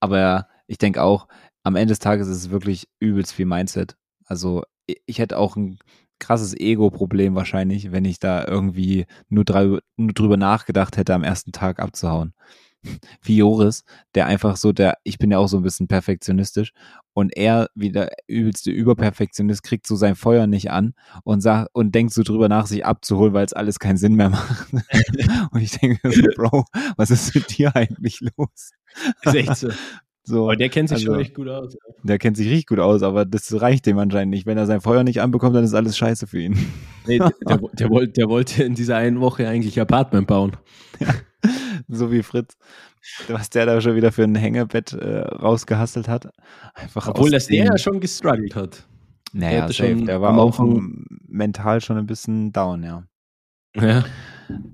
aber 0.00 0.48
ich 0.66 0.78
denke 0.78 1.02
auch, 1.02 1.28
am 1.62 1.76
Ende 1.76 1.92
des 1.92 1.98
Tages 1.98 2.28
ist 2.28 2.36
es 2.36 2.50
wirklich 2.50 2.88
übelst 3.00 3.32
viel 3.32 3.46
Mindset. 3.46 3.96
Also 4.26 4.62
ich 5.06 5.18
hätte 5.18 5.38
auch 5.38 5.56
ein 5.56 5.78
krasses 6.18 6.54
Ego-Problem 6.54 7.34
wahrscheinlich, 7.34 7.92
wenn 7.92 8.04
ich 8.04 8.18
da 8.18 8.46
irgendwie 8.46 9.06
nur, 9.28 9.44
drei, 9.44 9.78
nur 9.96 10.12
drüber 10.12 10.36
nachgedacht 10.36 10.96
hätte, 10.96 11.14
am 11.14 11.24
ersten 11.24 11.52
Tag 11.52 11.80
abzuhauen. 11.80 12.34
Wie 13.22 13.38
Joris, 13.38 13.84
der 14.14 14.26
einfach 14.26 14.56
so, 14.56 14.72
der, 14.72 14.98
ich 15.02 15.18
bin 15.18 15.30
ja 15.32 15.38
auch 15.38 15.48
so 15.48 15.56
ein 15.56 15.62
bisschen 15.62 15.88
perfektionistisch 15.88 16.72
und 17.14 17.36
er, 17.36 17.68
wie 17.74 17.90
der 17.90 18.10
übelste 18.28 18.70
Überperfektionist, 18.70 19.62
kriegt 19.62 19.86
so 19.86 19.96
sein 19.96 20.14
Feuer 20.14 20.46
nicht 20.46 20.70
an 20.70 20.94
und 21.24 21.40
sagt 21.40 21.70
und 21.72 21.94
denkt 21.94 22.12
so 22.12 22.22
drüber 22.22 22.48
nach, 22.48 22.66
sich 22.66 22.86
abzuholen, 22.86 23.32
weil 23.32 23.44
es 23.44 23.54
alles 23.54 23.78
keinen 23.78 23.96
Sinn 23.96 24.14
mehr 24.14 24.30
macht. 24.30 24.72
und 25.50 25.60
ich 25.60 25.72
denke 25.72 26.12
so, 26.12 26.22
Bro, 26.36 26.64
was 26.96 27.10
ist 27.10 27.34
mit 27.34 27.58
dir 27.58 27.74
eigentlich 27.74 28.20
los? 28.20 28.72
Ist 29.22 29.34
echt 29.34 29.56
so. 29.56 29.68
So, 30.28 30.44
Aber 30.44 30.56
der 30.56 30.68
kennt 30.68 30.88
sich 30.88 30.96
also, 30.96 31.12
schon 31.12 31.20
echt 31.20 31.34
gut 31.34 31.48
aus. 31.48 31.76
Der 32.02 32.18
kennt 32.18 32.36
sich 32.36 32.48
richtig 32.48 32.66
gut 32.66 32.80
aus, 32.80 33.04
aber 33.04 33.24
das 33.24 33.60
reicht 33.60 33.86
dem 33.86 33.96
anscheinend 33.98 34.34
nicht. 34.34 34.44
Wenn 34.44 34.58
er 34.58 34.66
sein 34.66 34.80
Feuer 34.80 35.04
nicht 35.04 35.20
anbekommt, 35.20 35.54
dann 35.54 35.62
ist 35.62 35.72
alles 35.72 35.96
scheiße 35.96 36.26
für 36.26 36.40
ihn. 36.40 36.58
Nee, 37.06 37.18
der, 37.18 37.30
der, 37.48 37.60
der, 37.72 37.90
wollte, 37.90 38.12
der 38.14 38.28
wollte 38.28 38.64
in 38.64 38.74
dieser 38.74 38.96
einen 38.96 39.20
Woche 39.20 39.48
eigentlich 39.48 39.80
Apartment 39.80 40.26
bauen. 40.26 40.56
so 41.88 42.10
wie 42.10 42.24
Fritz. 42.24 42.56
Was 43.28 43.50
der 43.50 43.66
da 43.66 43.80
schon 43.80 43.94
wieder 43.94 44.10
für 44.10 44.24
ein 44.24 44.34
Hängebett 44.34 44.92
äh, 44.94 45.20
rausgehasselt 45.20 46.08
hat. 46.08 46.28
Einfach 46.74 47.06
Obwohl 47.06 47.30
das 47.30 47.46
der 47.46 47.64
ja 47.64 47.78
schon 47.78 48.00
gestruggelt 48.00 48.56
hat. 48.56 48.84
Naja, 49.32 49.62
hatte 49.62 49.74
safe. 49.74 50.04
der 50.04 50.20
war 50.20 50.36
auch 50.36 50.58
mental 51.28 51.80
schon 51.80 51.98
ein 51.98 52.06
bisschen 52.06 52.52
down, 52.52 52.82
ja. 52.82 53.04
Ja. 53.76 54.04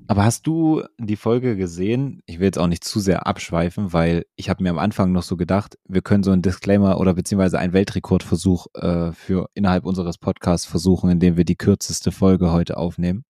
Aber 0.07 0.25
hast 0.25 0.47
du 0.47 0.83
die 0.99 1.17
Folge 1.17 1.57
gesehen? 1.57 2.21
Ich 2.26 2.38
will 2.38 2.47
jetzt 2.47 2.59
auch 2.59 2.67
nicht 2.67 2.85
zu 2.85 3.00
sehr 3.00 3.26
abschweifen, 3.26 3.93
weil 3.93 4.25
ich 4.37 4.50
habe 4.50 4.62
mir 4.62 4.71
am 4.71 4.79
Anfang 4.79 5.12
noch 5.12 5.23
so 5.23 5.37
gedacht, 5.37 5.79
wir 5.88 6.02
können 6.02 6.23
so 6.23 6.31
einen 6.31 6.43
Disclaimer 6.43 6.99
oder 7.00 7.14
beziehungsweise 7.14 7.59
einen 7.59 7.73
Weltrekordversuch 7.73 8.67
äh, 8.75 9.12
für 9.12 9.49
innerhalb 9.55 9.85
unseres 9.85 10.19
Podcasts 10.19 10.67
versuchen, 10.67 11.11
indem 11.11 11.37
wir 11.37 11.45
die 11.45 11.57
kürzeste 11.57 12.12
Folge 12.12 12.52
heute 12.52 12.76
aufnehmen. 12.76 13.25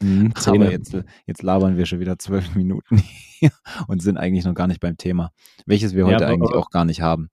Mhm, 0.00 0.32
Aber 0.46 0.70
jetzt, 0.70 0.96
jetzt 1.26 1.42
labern 1.42 1.76
wir 1.76 1.86
schon 1.86 2.00
wieder 2.00 2.18
zwölf 2.18 2.54
Minuten 2.54 2.98
hier 3.38 3.50
und 3.88 4.02
sind 4.02 4.16
eigentlich 4.18 4.44
noch 4.44 4.54
gar 4.54 4.66
nicht 4.66 4.80
beim 4.80 4.96
Thema, 4.96 5.30
welches 5.66 5.94
wir 5.94 6.00
Ja, 6.00 6.06
heute 6.14 6.26
aber- 6.26 6.34
eigentlich 6.34 6.54
auch 6.54 6.70
gar 6.70 6.84
nicht 6.84 7.00
haben. 7.00 7.28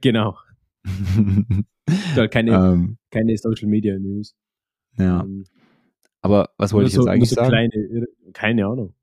Genau. 0.00 0.36
Ja, 2.16 2.28
Keine, 2.28 2.52
ähm, 2.52 2.96
keine 3.10 3.36
Social 3.36 3.68
Media 3.68 3.98
News. 3.98 4.34
ja, 4.96 5.20
Ähm, 5.20 5.44
aber 6.24 6.48
was 6.56 6.72
wollte 6.72 6.88
ich 6.88 6.94
so, 6.94 7.02
jetzt 7.02 7.08
eigentlich 7.10 7.36
nur 7.36 7.44
so 7.44 7.50
sagen? 7.50 7.70
Kleine, 7.70 8.06
keine 8.32 8.64
Ahnung. 8.66 8.94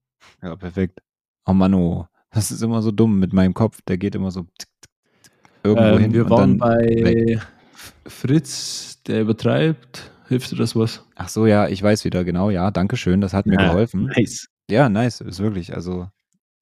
Ja, 0.42 0.56
perfekt. 0.56 1.02
Oh 1.46 1.54
Mann, 1.54 1.74
oh. 1.76 2.08
Das 2.32 2.50
ist 2.50 2.64
immer 2.64 2.82
so 2.82 2.92
dumm 2.92 3.20
mit 3.20 3.32
meinem 3.32 3.54
Kopf. 3.54 3.80
Der 3.84 4.00
geht 4.00 4.16
immer 4.16 4.32
so 4.32 4.42
tick, 4.58 4.70
tick, 4.82 5.32
irgendwo 5.64 6.00
hin. 6.00 6.06
Ähm, 6.06 6.14
wir 6.14 6.24
und 6.24 6.30
waren 6.32 6.58
bei 6.58 6.80
weg. 6.80 7.48
Fritz, 8.08 9.04
der 9.04 9.22
übertreibt. 9.22 10.12
Hilft 10.30 10.52
dir 10.52 10.56
das 10.56 10.76
was? 10.76 11.06
Ach 11.16 11.30
so, 11.30 11.46
ja, 11.46 11.68
ich 11.68 11.84
weiß 11.84 12.06
wieder, 12.06 12.24
genau. 12.24 12.50
Ja, 12.50 12.72
danke 12.72 12.98
schön. 12.98 13.22
Das 13.22 13.34
hat 13.34 13.46
mir 13.46 13.60
Ja, 13.60 13.68
geholfen. 13.68 14.06
Nice. 14.06 14.48
Ja, 14.68 14.90
nice. 14.90 15.22
Ist 15.22 15.42
wirklich. 15.42 15.76
Also, 15.76 16.08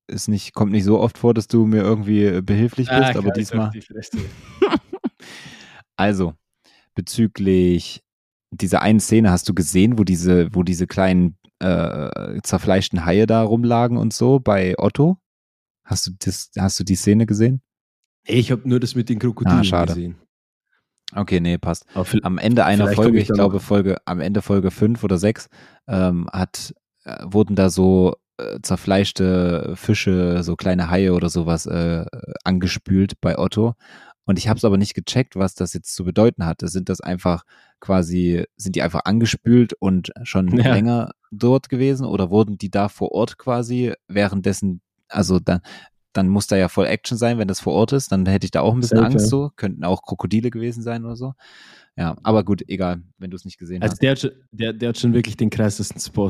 ist 0.08 0.28
nicht, 0.28 0.54
kommt 0.54 0.74
nicht 0.74 0.84
so 0.84 1.00
oft 1.00 1.18
vor, 1.18 1.34
dass 1.34 1.48
du 1.48 1.66
mir 1.68 1.84
irgendwie 1.84 2.26
äh, 2.26 2.42
behilflich 2.42 2.90
bist, 2.90 3.16
Ah, 3.16 3.18
aber 3.18 3.32
diesmal. 3.32 3.70
die. 3.70 3.82
Also, 5.96 6.34
bezüglich 6.96 8.04
dieser 8.52 8.82
einen 8.82 9.00
Szene 9.00 9.32
hast 9.32 9.48
du 9.50 9.54
gesehen, 9.54 9.98
wo 9.98 10.04
diese, 10.04 10.48
wo 10.54 10.64
diese 10.64 10.88
kleinen 10.88 11.38
äh, 11.60 12.40
zerfleischten 12.44 13.06
Haie 13.06 13.28
da 13.28 13.42
rumlagen 13.44 13.98
und 13.98 14.14
so 14.14 14.40
bei 14.40 14.76
Otto? 14.78 15.18
Hast 15.84 16.08
du 16.08 16.12
das, 16.20 16.52
hast 16.58 16.80
du 16.80 16.84
die 16.84 16.96
Szene 16.96 17.26
gesehen? 17.26 17.62
Ich 18.26 18.52
habe 18.52 18.68
nur 18.68 18.80
das 18.80 18.96
mit 18.96 19.10
den 19.10 19.20
Krokodilen 19.20 19.60
Ah, 19.60 19.64
schade. 19.64 19.94
gesehen. 19.94 20.16
Okay, 21.16 21.40
nee, 21.40 21.58
passt. 21.58 21.86
Am 22.22 22.38
Ende 22.38 22.66
einer 22.66 22.88
Folge, 22.94 23.18
ich 23.18 23.30
ich 23.30 23.34
glaube. 23.36 23.60
Folge, 23.60 23.98
am 24.06 24.20
Ende 24.20 24.42
Folge 24.44 24.70
5 24.70 25.04
oder 25.04 25.18
6, 25.18 25.50
ähm, 25.88 26.30
hat, 26.32 26.76
äh, 27.06 27.24
wurden 27.26 27.56
da 27.56 27.72
so 27.72 28.16
äh, 28.38 28.60
zerfleischte 28.62 29.74
Fische, 29.76 30.44
so 30.44 30.56
kleine 30.56 30.92
Haie 30.92 31.14
oder 31.14 31.30
sowas 31.30 31.66
äh, 31.66 32.06
angespült 32.44 33.14
bei 33.22 33.40
Otto. 33.40 33.74
Und 34.30 34.38
ich 34.38 34.48
habe 34.48 34.58
es 34.60 34.64
aber 34.64 34.78
nicht 34.78 34.94
gecheckt, 34.94 35.36
was 35.38 35.56
das 35.56 35.74
jetzt 35.74 35.96
zu 35.96 36.04
bedeuten 36.04 36.46
hatte. 36.46 36.68
Sind 36.68 36.88
das 36.88 37.02
einfach 37.02 37.46
quasi, 37.80 38.46
sind 38.58 38.76
die 38.76 38.84
einfach 38.84 39.02
angespült 39.06 39.74
und 39.80 40.12
schon 40.22 40.56
Ja. 40.56 40.72
länger 40.72 41.14
dort 41.32 41.68
gewesen 41.68 42.06
oder 42.06 42.30
wurden 42.30 42.60
die 42.60 42.70
da 42.70 42.90
vor 42.90 43.12
Ort 43.12 43.40
quasi 43.40 43.92
währenddessen, 44.08 44.82
also 45.08 45.40
dann, 45.40 45.62
dann 46.14 46.28
muss 46.28 46.46
da 46.46 46.58
ja 46.58 46.68
voll 46.70 46.86
Action 46.86 47.18
sein, 47.18 47.40
wenn 47.40 47.48
das 47.48 47.60
vor 47.60 47.74
Ort 47.74 47.92
ist, 47.92 48.12
dann 48.12 48.28
hätte 48.28 48.46
ich 48.46 48.52
da 48.52 48.62
auch 48.62 48.76
ein 48.76 48.82
bisschen 48.82 49.00
Safe, 49.00 49.14
Angst 49.14 49.30
so, 49.30 49.50
könnten 49.56 49.84
auch 49.84 50.04
Krokodile 50.04 50.52
gewesen 50.52 50.84
sein 50.84 51.06
oder 51.06 51.16
so. 51.16 51.34
Ja, 51.98 52.16
aber 52.22 52.44
gut, 52.44 52.62
egal, 52.68 53.02
wenn 53.18 53.32
du 53.32 53.36
es 53.36 53.46
nicht 53.46 53.58
gesehen 53.58 53.82
Also 53.82 53.94
hast. 53.94 54.04
der 54.04 54.12
hat, 54.12 54.20
schon, 54.20 54.32
der, 54.52 54.74
der 54.74 54.90
hat 54.90 55.00
schon 55.00 55.16
wirklich 55.16 55.38
den 55.38 55.50
krassesten 55.50 56.00
Spot. 56.00 56.30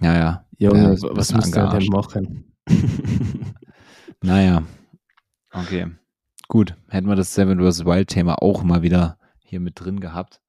Ja, 0.00 0.16
ja. 0.16 0.46
Junge, 0.58 0.96
Ja, 1.00 1.16
was 1.16 1.32
muss 1.32 1.48
der 1.52 1.68
denn 1.68 1.86
machen? 1.92 2.52
Naja. 4.20 4.64
Okay. 5.52 5.86
Gut. 6.50 6.74
Hätten 6.88 7.06
wir 7.06 7.14
das 7.14 7.32
Seven 7.32 7.60
vs. 7.60 7.84
Wild 7.84 8.08
Thema 8.08 8.42
auch 8.42 8.64
mal 8.64 8.82
wieder 8.82 9.18
hier 9.38 9.60
mit 9.60 9.78
drin 9.78 10.00
gehabt. 10.00 10.40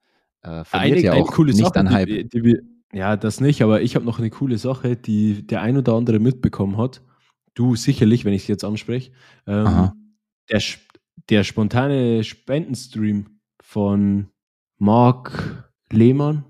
Äh, 0.41 0.63
verliert 0.63 1.03
ja 1.03 1.13
auch 1.13 1.37
nicht 1.37 1.77
an 1.77 1.91
Hype. 1.91 2.07
Die, 2.07 2.27
die, 2.27 2.43
wir- 2.43 2.63
ja, 2.91 3.15
das 3.15 3.39
nicht, 3.39 3.61
aber 3.61 3.83
ich 3.83 3.95
habe 3.95 4.03
noch 4.03 4.17
eine 4.17 4.31
coole 4.31 4.57
Sache, 4.57 4.95
die 4.95 5.45
der 5.45 5.61
ein 5.61 5.77
oder 5.77 5.93
andere 5.93 6.17
mitbekommen 6.17 6.77
hat. 6.77 7.03
Du 7.53 7.75
sicherlich, 7.75 8.25
wenn 8.25 8.33
ich 8.33 8.41
es 8.41 8.47
jetzt 8.47 8.63
anspreche. 8.63 9.11
Ähm, 9.45 9.91
der, 10.49 10.59
der 11.29 11.43
spontane 11.43 12.23
Spendenstream 12.23 13.39
von 13.61 14.27
Marc 14.79 15.71
Lehmann. 15.91 16.45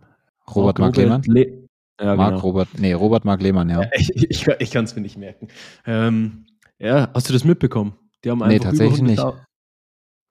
Robert 0.56 0.80
Mark 0.80 0.96
Lehmann? 0.96 1.24
Le 1.26 1.68
ja, 2.00 2.16
Mark 2.16 2.30
genau. 2.36 2.42
Robert, 2.42 2.70
nee, 2.80 2.94
Robert 2.94 3.26
Mark 3.26 3.42
Lehmann, 3.42 3.70
ja. 3.70 3.82
Ich, 3.98 4.10
ich, 4.16 4.48
ich 4.48 4.72
kann 4.72 4.86
es 4.86 4.96
mir 4.96 5.02
nicht 5.02 5.18
merken. 5.18 5.50
Ähm, 5.86 6.46
Ja, 6.80 7.12
hast 7.14 7.28
du 7.28 7.34
das 7.34 7.44
mitbekommen? 7.44 7.94
Die 8.24 8.30
haben 8.30 8.40
Nee, 8.40 8.46
einfach 8.46 8.66
tatsächlich 8.66 9.00
über 9.00 9.10
nicht. 9.10 9.20
100.000 9.20 9.36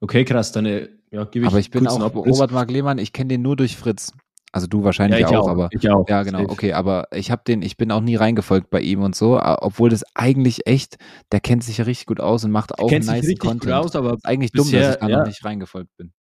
Okay, 0.02 0.25
krass, 0.25 0.52
dann 0.52 0.66
äh, 0.66 0.88
ja, 1.11 1.25
gebe 1.25 1.44
ich 1.44 1.50
Aber 1.50 1.59
ich 1.59 1.70
bin 1.70 1.87
auch 1.87 2.00
Abriss. 2.00 2.35
Robert 2.35 2.52
Mark 2.52 2.70
Lehmann, 2.70 2.99
ich 2.99 3.12
kenne 3.12 3.28
den 3.28 3.42
nur 3.42 3.56
durch 3.56 3.76
Fritz. 3.76 4.12
Also 4.52 4.66
du 4.66 4.82
wahrscheinlich 4.82 5.20
ja, 5.20 5.28
auch, 5.28 5.44
auch, 5.44 5.49
aber 5.49 5.68
ich 5.70 5.88
auch. 5.88 6.09
ja, 6.09 6.25
genau, 6.25 6.42
okay, 6.42 6.73
aber 6.73 7.06
ich 7.12 7.30
habe 7.30 7.42
den, 7.47 7.62
ich 7.62 7.76
bin 7.76 7.92
auch 7.92 8.00
nie 8.00 8.16
reingefolgt 8.16 8.68
bei 8.68 8.80
ihm 8.80 9.00
und 9.02 9.14
so, 9.14 9.40
obwohl 9.40 9.90
das 9.90 10.02
eigentlich 10.14 10.66
echt, 10.66 10.97
der 11.30 11.38
kennt 11.38 11.62
sich 11.62 11.78
ja 11.78 11.85
richtig 11.85 12.06
gut 12.06 12.20
aus 12.20 12.42
und 12.44 12.50
macht 12.50 12.76
auch 12.80 12.90
nice 12.90 13.09
richtig 13.11 13.38
Content. 13.38 13.62
gut 13.62 13.73
aus, 13.73 13.94
aber 13.94 14.18
eigentlich 14.25 14.50
dumm, 14.50 14.64
bisher, 14.64 14.80
dass 14.80 14.94
ich 14.94 15.00
da 15.00 15.09
ja. 15.09 15.18
noch 15.18 15.26
nicht 15.26 15.44
reingefolgt 15.44 15.97
bin. 15.97 16.12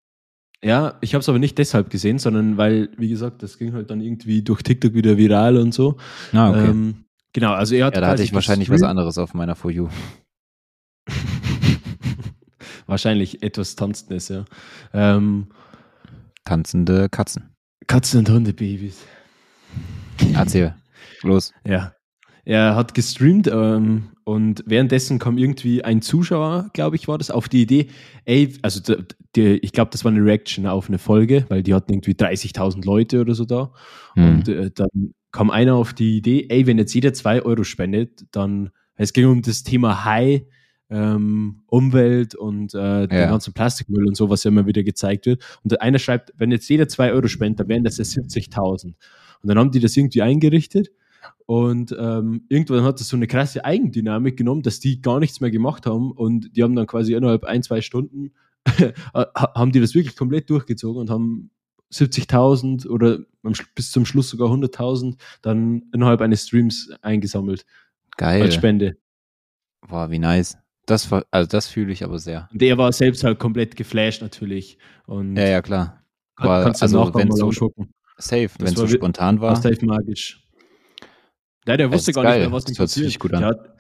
Ja, 0.63 0.99
ich 1.01 1.15
habe 1.15 1.21
es 1.21 1.29
aber 1.29 1.39
nicht 1.39 1.57
deshalb 1.57 1.89
gesehen, 1.89 2.19
sondern 2.19 2.59
weil, 2.59 2.91
wie 2.99 3.09
gesagt, 3.09 3.43
das 3.43 3.57
ging 3.57 3.73
halt 3.73 3.91
dann 3.91 4.01
irgendwie 4.03 4.43
durch 4.43 4.63
TikTok 4.63 4.93
wieder 4.93 5.17
viral 5.17 5.57
und 5.57 5.73
so. 5.73 5.97
Ah, 6.33 6.51
okay. 6.51 6.69
Ähm, 6.69 7.05
genau, 7.33 7.53
also 7.53 7.77
er 7.77 7.87
hat 7.87 7.95
ja, 7.95 8.03
da 8.03 8.09
hatte 8.09 8.25
ich 8.25 8.35
wahrscheinlich 8.35 8.69
was 8.69 8.83
anderes 8.83 9.17
auf 9.17 9.33
meiner 9.33 9.55
For 9.55 9.71
You. 9.71 9.89
wahrscheinlich 12.89 13.43
etwas 13.43 13.77
Tanzendes, 13.77 14.29
ja. 14.29 14.45
Ähm, 14.93 15.47
Tanzende 16.45 17.09
Katzen. 17.09 17.51
Katzen 17.87 18.21
und 18.21 18.31
Hundebabys. 18.31 19.05
Erzähl. 20.35 20.75
Los. 21.23 21.53
Ja. 21.67 21.93
Er 22.45 22.77
hat 22.77 22.95
gestreamt 22.95 23.47
ähm, 23.47 24.09
und 24.25 24.65
währenddessen 24.65 25.19
kam 25.19 25.37
irgendwie 25.37 25.85
ein 25.85 26.01
Zuschauer, 26.01 26.71
glaube 26.73 26.97
ich, 26.97 27.07
war 27.07 27.19
das, 27.19 27.31
auf 27.31 27.47
die 27.47 27.61
Idee, 27.61 27.89
ey, 28.25 28.55
also 28.63 28.81
d- 28.81 29.05
die, 29.37 29.59
ich 29.59 29.73
glaube, 29.73 29.91
das 29.91 30.03
war 30.03 30.13
eine 30.13 30.25
Reaction 30.25 30.67
auf 30.67 30.89
eine 30.89 30.97
Folge, 30.97 31.45
weil 31.51 31.63
die 31.63 31.75
hatten 31.75 31.93
irgendwie 31.93 32.15
30.000 32.15 32.87
Leute 32.87 33.21
oder 33.21 33.35
so 33.35 33.45
da. 33.45 33.71
Hm. 34.15 34.29
Und 34.31 34.49
äh, 34.49 34.71
dann 34.75 35.13
kam 35.31 35.51
einer 35.51 35.75
auf 35.75 35.93
die 35.93 36.17
Idee, 36.17 36.47
ey, 36.49 36.67
wenn 36.67 36.79
jetzt 36.79 36.95
jeder 36.95 37.13
zwei 37.13 37.43
Euro 37.43 37.65
spendet, 37.65 38.25
dann, 38.33 38.71
es 38.95 39.13
ging 39.13 39.27
um 39.27 39.43
das 39.43 39.63
Thema 39.63 40.07
High, 40.07 40.41
ähm, 40.91 41.61
Umwelt 41.67 42.35
und 42.35 42.75
äh, 42.75 43.07
den 43.09 43.19
Ja. 43.19 43.31
ganzen 43.31 43.53
Plastikmüll 43.53 44.07
und 44.07 44.17
so, 44.17 44.31
was 44.31 44.45
ja 44.45 44.49
immer 44.51 44.67
wieder 44.67 44.83
gezeigt 44.83 45.27
wird. 45.27 45.43
Und 45.63 45.81
einer 45.81 45.99
schreibt, 45.99 46.33
wenn 46.37 46.51
jetzt 46.51 46.69
jeder 46.69 46.89
zwei 46.89 47.13
Euro 47.13 47.29
spendet, 47.29 47.61
dann 47.61 47.69
wären 47.69 47.85
das 47.85 47.99
ja 47.99 48.05
70.000. 48.05 48.85
Und 48.87 48.95
dann 49.43 49.59
haben 49.59 49.71
die 49.71 49.81
das 49.81 49.97
irgendwie 49.97 50.23
eingerichtet 50.23 50.89
und 51.47 51.95
ähm, 51.99 52.45
irgendwann 52.49 52.85
hat 52.85 53.01
das 53.01 53.09
so 53.09 53.17
eine 53.17 53.27
krasse 53.27 53.65
Eigendynamik 53.65 54.37
genommen, 54.37 54.63
dass 54.63 54.81
die 54.81 55.01
gar 55.03 55.19
nichts 55.21 55.41
mehr 55.41 55.51
gemacht 55.51 55.87
haben 55.87 56.11
und 56.13 56.57
die 56.57 56.63
haben 56.63 56.75
dann 56.77 56.87
quasi 56.87 57.15
innerhalb 57.15 57.45
ein, 57.45 57.63
zwei 57.63 57.81
Stunden 57.81 58.33
ha- 59.15 59.31
haben 59.55 59.73
die 59.73 59.81
das 59.81 59.95
wirklich 59.95 60.17
komplett 60.17 60.49
durchgezogen 60.51 61.01
und 61.01 61.11
haben 61.11 61.51
70.000 61.93 62.87
oder 62.89 63.21
bis 63.75 63.91
zum 63.93 64.05
Schluss 64.05 64.29
sogar 64.29 64.51
100.000 64.51 65.17
dann 65.43 65.85
innerhalb 65.93 66.21
eines 66.21 66.47
Streams 66.47 66.91
eingesammelt 67.03 67.65
Geil. 68.17 68.43
als 68.43 68.55
Spende. 68.55 68.97
Boah, 69.89 70.11
wie 70.11 70.19
nice. 70.19 70.59
Das 70.89 71.11
war, 71.11 71.25
also 71.31 71.47
das 71.49 71.69
fühle 71.69 71.93
ich 71.93 72.03
aber 72.03 72.19
sehr. 72.19 72.49
Und 72.53 72.63
er 72.63 72.79
war 72.79 72.91
selbst 72.93 73.23
halt 73.23 73.39
komplett 73.39 73.77
geflasht 73.77 74.23
natürlich. 74.23 74.79
Und 75.07 75.37
Ja, 75.37 75.47
ja, 75.47 75.63
klar. 75.63 76.03
aber 76.37 76.65
kannst 76.65 76.81
du 76.81 76.85
also, 76.87 77.15
wenn 77.15 77.29
mal 77.29 77.37
so- 77.37 77.49
angucken. 77.49 77.93
Safe, 78.17 78.49
wenn 78.59 78.67
es 78.69 78.75
so 78.75 78.83
war 78.83 78.89
spontan 78.89 79.41
War 79.41 79.51
war. 79.51 79.57
safe 79.63 79.85
magisch. 79.85 80.43
Ja, 81.67 81.77
der 81.77 81.93
wusste 81.93 82.13
gar 82.13 82.25
geil. 82.25 82.41
nicht 82.41 82.49
mehr, 82.49 82.57
was 82.57 82.65
Das 82.65 82.79
hört 82.79 82.89
sich 82.89 83.05
passiert. 83.05 83.07
richtig 83.07 83.19
gut 83.21 83.35
an. 83.35 83.41
Der, 83.41 83.49
hat, 83.51 83.75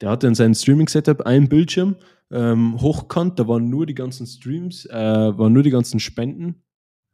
der 0.00 0.10
hatte 0.10 0.26
in 0.26 0.34
seinem 0.34 0.54
Streaming-Setup 0.54 1.22
einen 1.22 1.48
Bildschirm 1.48 1.96
ähm, 2.30 2.78
hochkant, 2.80 3.38
da 3.38 3.48
waren 3.48 3.70
nur 3.70 3.86
die 3.86 3.94
ganzen 3.94 4.26
Streams, 4.26 4.84
äh, 4.86 4.92
waren 5.38 5.52
nur 5.52 5.62
die 5.62 5.70
ganzen 5.70 6.00
Spenden. 6.00 6.62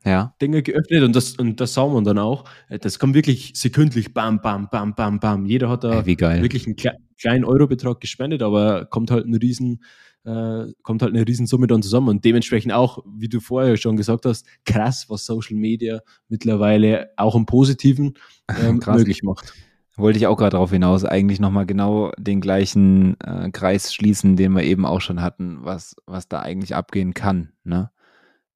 Ja. 0.04 0.34
Dinge 0.40 0.62
geöffnet 0.62 1.02
und 1.02 1.16
das, 1.16 1.36
und 1.36 1.60
das 1.60 1.74
sah 1.74 1.86
man 1.86 2.04
dann 2.04 2.18
auch. 2.18 2.44
Äh, 2.68 2.78
Das 2.78 2.98
kam 2.98 3.14
wirklich 3.14 3.52
sekündlich, 3.54 4.12
bam, 4.12 4.40
bam, 4.40 4.68
bam, 4.70 4.94
bam, 4.94 5.18
bam. 5.18 5.46
Jeder 5.46 5.70
hat 5.70 5.84
da 5.84 6.00
Ey, 6.00 6.06
wirklich 6.42 6.66
einen 6.66 6.76
kle 6.76 6.92
kleinen 7.18 7.44
Eurobetrag 7.44 8.00
gespendet, 8.00 8.42
aber 8.42 8.86
kommt 8.86 9.10
halt 9.10 9.24
ein 9.24 9.34
riesen, 9.34 9.82
äh, 10.24 10.66
kommt 10.82 11.00
halt 11.00 11.14
eine 11.14 11.26
Riesensumme 11.26 11.66
dann 11.68 11.80
zusammen 11.80 12.08
und 12.08 12.24
dementsprechend 12.24 12.72
auch, 12.72 12.98
wie 13.16 13.28
du 13.28 13.40
vorher 13.40 13.76
schon 13.76 13.96
gesagt 13.96 14.26
hast, 14.26 14.46
krass, 14.66 15.06
was 15.08 15.24
Social 15.24 15.56
Media 15.56 16.00
mittlerweile 16.28 17.10
auch 17.16 17.34
im 17.34 17.46
Positiven 17.46 18.14
ähm, 18.60 18.80
möglich 18.86 19.22
macht. 19.22 19.54
Wollte 19.96 20.18
ich 20.18 20.26
auch 20.26 20.36
gerade 20.36 20.50
darauf 20.50 20.72
hinaus, 20.72 21.04
eigentlich 21.04 21.38
nochmal 21.38 21.66
genau 21.66 22.10
den 22.18 22.40
gleichen 22.40 23.18
äh, 23.20 23.50
Kreis 23.52 23.94
schließen, 23.94 24.34
den 24.36 24.52
wir 24.52 24.64
eben 24.64 24.84
auch 24.84 25.00
schon 25.00 25.22
hatten, 25.22 25.58
was, 25.62 25.94
was 26.04 26.28
da 26.28 26.40
eigentlich 26.40 26.74
abgehen 26.74 27.14
kann. 27.14 27.52
Ne? 27.62 27.90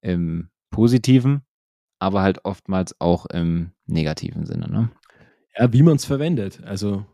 Im 0.03 0.51
positiven, 0.71 1.43
aber 1.99 2.23
halt 2.23 2.45
oftmals 2.45 2.95
auch 3.01 3.27
im 3.27 3.73
negativen 3.87 4.47
Sinne. 4.47 4.69
Ne? 4.71 4.91
Ja, 5.57 5.73
wie 5.73 5.83
man 5.83 5.97
es 5.97 6.05
verwendet. 6.05 6.63
Also 6.65 7.05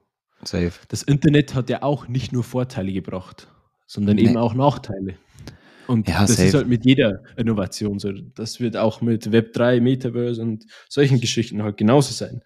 Safe. 0.43 0.73
das 0.89 1.03
Internet 1.03 1.55
hat 1.55 1.71
ja 1.71 1.83
auch 1.83 2.09
nicht 2.09 2.33
nur 2.33 2.45
Vorteile 2.45 2.93
gebracht, 2.93 3.49
sondern 3.87 4.17
Nee. 4.17 4.23
eben 4.25 4.37
auch 4.37 4.55
Nachteile. 4.55 5.17
Und 5.87 6.09
Ja, 6.09 6.23
das 6.23 6.37
safe. 6.37 6.49
ist 6.49 6.55
halt 6.55 6.69
mit 6.69 6.85
jeder 6.87 7.23
Innovation 7.37 7.99
so. 7.99 8.11
Das 8.13 8.59
wird 8.61 8.77
auch 8.77 9.01
mit 9.03 9.27
Web3, 9.31 9.81
Metaverse 9.81 10.41
und 10.41 10.65
solchen 10.89 11.21
Geschichten 11.21 11.63
halt 11.63 11.77
genauso 11.77 12.13
sein. 12.13 12.43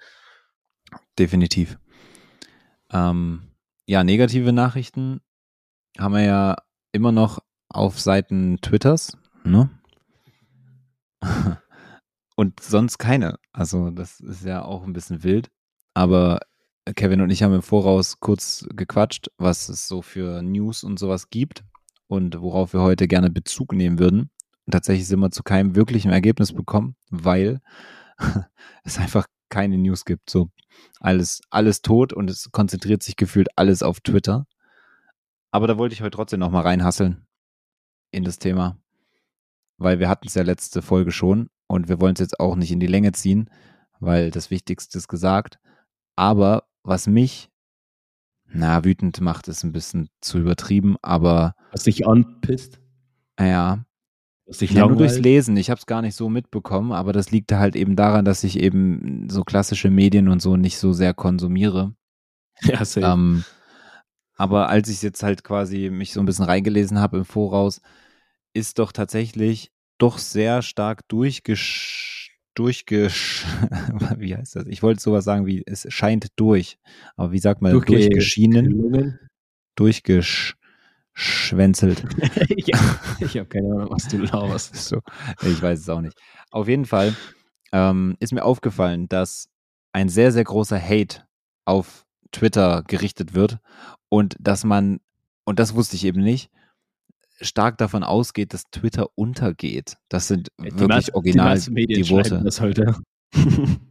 Definitiv. 1.19 1.79
Ähm, 2.91 3.43
ja, 3.87 4.03
negative 4.05 4.53
Nachrichten 4.53 5.21
haben 5.99 6.15
wir 6.15 6.23
ja 6.25 6.57
immer 6.93 7.13
noch 7.13 7.41
auf 7.69 8.01
Seiten 8.01 8.59
Twitters, 8.61 9.17
ne? 9.45 9.71
Und 12.37 12.61
sonst 12.61 12.99
keine. 12.99 13.39
Also, 13.53 13.91
das 13.91 14.21
ist 14.21 14.45
ja 14.45 14.65
auch 14.65 14.85
ein 14.85 14.93
bisschen 14.93 15.25
wild. 15.25 15.51
Aber 15.95 16.41
Kevin 16.95 17.21
und 17.21 17.31
ich 17.31 17.43
haben 17.43 17.55
im 17.55 17.63
Voraus 17.63 18.21
kurz 18.21 18.67
gequatscht, 18.75 19.29
was 19.37 19.69
es 19.69 19.89
so 19.89 20.03
für 20.03 20.43
News 20.43 20.85
und 20.85 20.99
sowas 20.99 21.31
gibt 21.31 21.65
und 22.07 22.41
worauf 22.41 22.73
wir 22.73 22.81
heute 22.81 23.09
gerne 23.09 23.31
Bezug 23.31 23.73
nehmen 23.73 23.99
würden. 23.99 24.31
Und 24.67 24.73
tatsächlich 24.73 25.07
sind 25.07 25.21
wir 25.21 25.31
zu 25.31 25.43
keinem 25.43 25.75
wirklichen 25.75 26.11
Ergebnis 26.11 26.53
bekommen, 26.53 26.95
weil 27.11 27.61
es 28.85 28.99
einfach 28.99 29.27
keine 29.49 29.79
News 29.79 30.05
gibt. 30.05 30.31
So 30.31 30.51
alles, 31.01 31.41
alles 31.51 31.83
tot 31.83 32.13
und 32.13 32.31
es 32.31 32.51
konzentriert 32.53 33.03
sich 33.03 33.17
gefühlt 33.17 33.49
alles 33.57 33.83
auf 33.83 34.01
Twitter. 34.01 34.47
Aber 35.51 35.67
da 35.67 35.79
wollte 35.79 35.95
ich 35.95 36.03
heute 36.03 36.17
trotzdem 36.17 36.41
nochmal 36.41 36.63
reinhasseln 36.63 37.27
in 38.11 38.25
das 38.25 38.39
Thema, 38.39 38.79
weil 39.79 39.99
wir 39.99 40.09
hatten 40.09 40.27
es 40.27 40.35
ja 40.35 40.43
letzte 40.43 40.83
Folge 40.83 41.13
schon 41.13 41.49
und 41.67 41.89
wir 41.89 42.01
wollen 42.01 42.15
es 42.15 42.21
jetzt 42.21 42.41
auch 42.41 42.57
nicht 42.57 42.73
in 42.73 42.81
die 42.81 42.87
Länge 42.87 43.13
ziehen, 43.13 43.49
weil 44.01 44.31
das 44.31 44.51
Wichtigste 44.51 44.99
ist 44.99 45.09
gesagt. 45.09 45.59
Aber 46.17 46.65
was 46.83 47.07
mich, 47.07 47.49
na, 48.47 48.85
wütend 48.85 49.21
macht, 49.21 49.49
ist 49.49 49.65
ein 49.65 49.73
bisschen 49.73 50.09
zu 50.21 50.39
übertrieben, 50.39 50.97
aber 51.01 51.55
Was 51.73 51.85
dich 51.85 52.07
anpisst, 52.07 52.81
ja, 53.39 53.85
was 54.47 54.59
dich 54.59 54.73
ja, 54.73 54.87
nur 54.87 54.97
durchs. 54.97 55.19
Lesen. 55.19 55.57
Ich 55.59 55.71
habe 55.71 55.79
es 55.79 55.87
gar 55.87 56.01
nicht 56.01 56.17
so 56.17 56.29
mitbekommen, 56.29 56.93
aber 56.93 57.13
das 57.13 57.31
liegt 57.31 57.53
halt 57.53 57.77
eben 57.77 57.97
daran, 57.97 58.25
dass 58.25 58.45
ich 58.45 58.59
eben 58.59 59.29
so 59.31 59.45
klassische 59.45 59.91
Medien 59.91 60.29
und 60.29 60.41
so 60.41 60.57
nicht 60.57 60.79
so 60.79 60.93
sehr 60.93 61.15
konsumiere. 61.15 61.95
Ja, 62.63 62.85
safe. 62.85 63.07
Ähm, 63.07 63.45
aber 64.35 64.69
als 64.69 64.89
ich 64.89 65.01
jetzt 65.01 65.23
halt 65.23 65.45
quasi 65.45 65.91
mich 65.91 66.13
so 66.13 66.19
ein 66.19 66.27
bisschen 66.27 66.45
reingelesen 66.45 66.99
habe 66.99 67.19
im 67.19 67.25
Voraus, 67.25 67.81
ist 68.59 68.79
doch 68.79 68.93
tatsächlich 68.93 69.71
doch 69.99 70.19
sehr 70.19 70.63
stark 70.63 71.07
durchgesch 71.09 72.39
durchgesch 72.55 73.45
wie 74.19 74.35
heißt 74.37 74.57
das? 74.57 74.67
Ich 74.67 74.83
wollte 74.83 75.01
sowas 75.01 75.25
sagen 75.25 75.47
wie 75.47 75.63
es 75.65 75.87
scheint 75.91 76.27
durch, 76.37 76.77
aber 77.17 77.31
wie 77.31 77.39
sagt 77.39 77.63
man 77.63 77.73
Durchge- 77.73 77.87
durchgeschienen, 77.87 78.71
gelungen. 78.71 79.21
durchgeschwänzelt. 79.77 82.03
ich 82.49 82.67
ich 83.21 83.39
habe 83.39 83.47
keine 83.47 83.69
Ahnung, 83.69 83.91
was 83.91 84.09
du 84.09 84.19
laberst. 84.19 84.75
so, 84.75 84.99
ich 85.43 85.63
weiß 85.63 85.79
es 85.79 85.89
auch 85.89 86.01
nicht. 86.01 86.19
Auf 86.51 86.67
jeden 86.67 86.85
Fall 86.85 87.15
ähm, 87.73 88.17
ist 88.19 88.33
mir 88.33 88.45
aufgefallen, 88.45 89.09
dass 89.09 89.49
ein 89.93 90.09
sehr, 90.09 90.33
sehr 90.33 90.43
großer 90.45 90.81
Hate 90.81 91.23
auf 91.65 92.07
Twitter 92.33 92.83
gerichtet 92.87 93.35
wird 93.35 93.59
und 94.09 94.37
dass 94.41 94.65
man, 94.65 94.99
und 95.45 95.59
das 95.61 95.75
wusste 95.75 95.97
ich 95.97 96.05
eben 96.05 96.23
nicht, 96.23 96.51
stark 97.41 97.79
davon 97.79 98.03
ausgeht, 98.03 98.53
dass 98.55 98.65
Twitter 98.71 99.09
untergeht. 99.15 99.97
Das 100.09 100.29
sind 100.29 100.49
Die 100.61 100.79
wirklich 100.79 101.15
original 101.15 101.59
die 101.59 101.87
die 101.87 102.11
Worte. 102.11 102.31
schreiben 102.31 102.45
das 102.45 102.61
halt, 102.61 102.79
ja. 102.79 102.99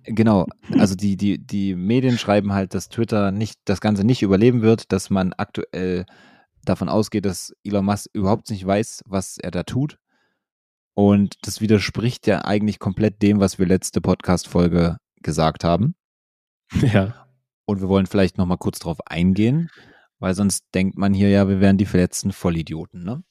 Genau, 0.03 0.45
also 0.77 0.95
die, 0.95 1.15
die, 1.17 1.37
die 1.37 1.75
Medien 1.75 2.17
schreiben 2.17 2.53
halt, 2.53 2.73
dass 2.73 2.89
Twitter 2.89 3.31
nicht, 3.31 3.59
das 3.65 3.81
Ganze 3.81 4.03
nicht 4.03 4.21
überleben 4.21 4.61
wird, 4.61 4.91
dass 4.91 5.09
man 5.09 5.33
aktuell 5.33 6.05
davon 6.65 6.89
ausgeht, 6.89 7.25
dass 7.25 7.53
Elon 7.63 7.85
Musk 7.85 8.09
überhaupt 8.13 8.49
nicht 8.49 8.65
weiß, 8.65 9.03
was 9.05 9.37
er 9.37 9.51
da 9.51 9.63
tut. 9.63 9.97
Und 10.93 11.35
das 11.43 11.61
widerspricht 11.61 12.25
ja 12.25 12.43
eigentlich 12.45 12.79
komplett 12.79 13.21
dem, 13.21 13.39
was 13.39 13.59
wir 13.59 13.67
letzte 13.67 14.01
Podcast-Folge 14.01 14.97
gesagt 15.21 15.63
haben. 15.63 15.95
ja. 16.73 17.27
Und 17.65 17.81
wir 17.81 17.89
wollen 17.89 18.07
vielleicht 18.07 18.37
nochmal 18.37 18.57
kurz 18.57 18.79
drauf 18.79 18.97
eingehen, 19.05 19.69
weil 20.19 20.33
sonst 20.33 20.63
denkt 20.73 20.97
man 20.97 21.13
hier 21.13 21.29
ja, 21.29 21.47
wir 21.47 21.59
wären 21.59 21.77
die 21.77 21.85
verletzten 21.85 22.31
Vollidioten, 22.31 23.03
ne? 23.03 23.23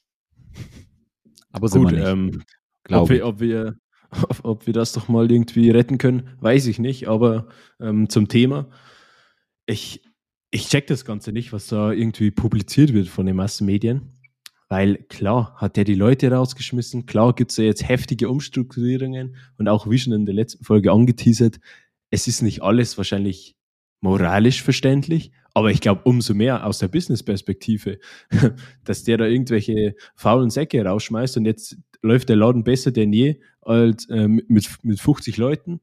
Aber 1.52 1.68
sind 1.68 1.82
Gut, 1.82 1.92
wir 1.92 1.98
nicht, 1.98 2.08
ähm, 2.08 2.42
ob, 2.90 3.08
wir, 3.08 3.26
ob, 3.26 3.40
wir, 3.40 3.76
ob, 4.10 4.44
ob 4.44 4.66
wir 4.66 4.74
das 4.74 4.92
doch 4.92 5.08
mal 5.08 5.30
irgendwie 5.30 5.70
retten 5.70 5.98
können, 5.98 6.28
weiß 6.40 6.66
ich 6.66 6.78
nicht. 6.78 7.08
Aber 7.08 7.48
ähm, 7.80 8.08
zum 8.08 8.28
Thema, 8.28 8.68
ich, 9.66 10.02
ich 10.50 10.68
check 10.68 10.86
das 10.86 11.04
Ganze 11.04 11.32
nicht, 11.32 11.52
was 11.52 11.66
da 11.66 11.92
irgendwie 11.92 12.30
publiziert 12.30 12.92
wird 12.92 13.08
von 13.08 13.26
den 13.26 13.36
Massenmedien. 13.36 14.12
Weil 14.68 14.96
klar 15.08 15.54
hat 15.56 15.76
der 15.76 15.84
die 15.84 15.94
Leute 15.94 16.30
rausgeschmissen, 16.30 17.06
klar 17.06 17.34
gibt 17.34 17.52
es 17.52 17.56
ja 17.56 17.64
jetzt 17.64 17.88
heftige 17.88 18.28
Umstrukturierungen 18.28 19.36
und 19.58 19.68
auch 19.68 19.88
wie 19.88 19.98
schon 19.98 20.12
in 20.12 20.26
der 20.26 20.34
letzten 20.34 20.64
Folge 20.64 20.90
angeteasert, 20.90 21.60
es 22.10 22.26
ist 22.26 22.42
nicht 22.42 22.62
alles 22.62 22.98
wahrscheinlich 22.98 23.56
moralisch 24.00 24.62
verständlich, 24.62 25.30
aber 25.56 25.70
ich 25.70 25.80
glaube 25.80 26.02
umso 26.04 26.34
mehr 26.34 26.66
aus 26.66 26.80
der 26.80 26.88
Business-Perspektive, 26.88 27.98
dass 28.84 29.04
der 29.04 29.16
da 29.16 29.24
irgendwelche 29.24 29.94
faulen 30.14 30.50
Säcke 30.50 30.84
rausschmeißt 30.84 31.38
und 31.38 31.46
jetzt 31.46 31.78
läuft 32.02 32.28
der 32.28 32.36
Laden 32.36 32.62
besser 32.62 32.92
denn 32.92 33.10
je 33.10 33.40
als 33.62 34.06
äh, 34.10 34.28
mit, 34.28 34.68
mit 34.82 35.00
50 35.00 35.38
Leuten. 35.38 35.80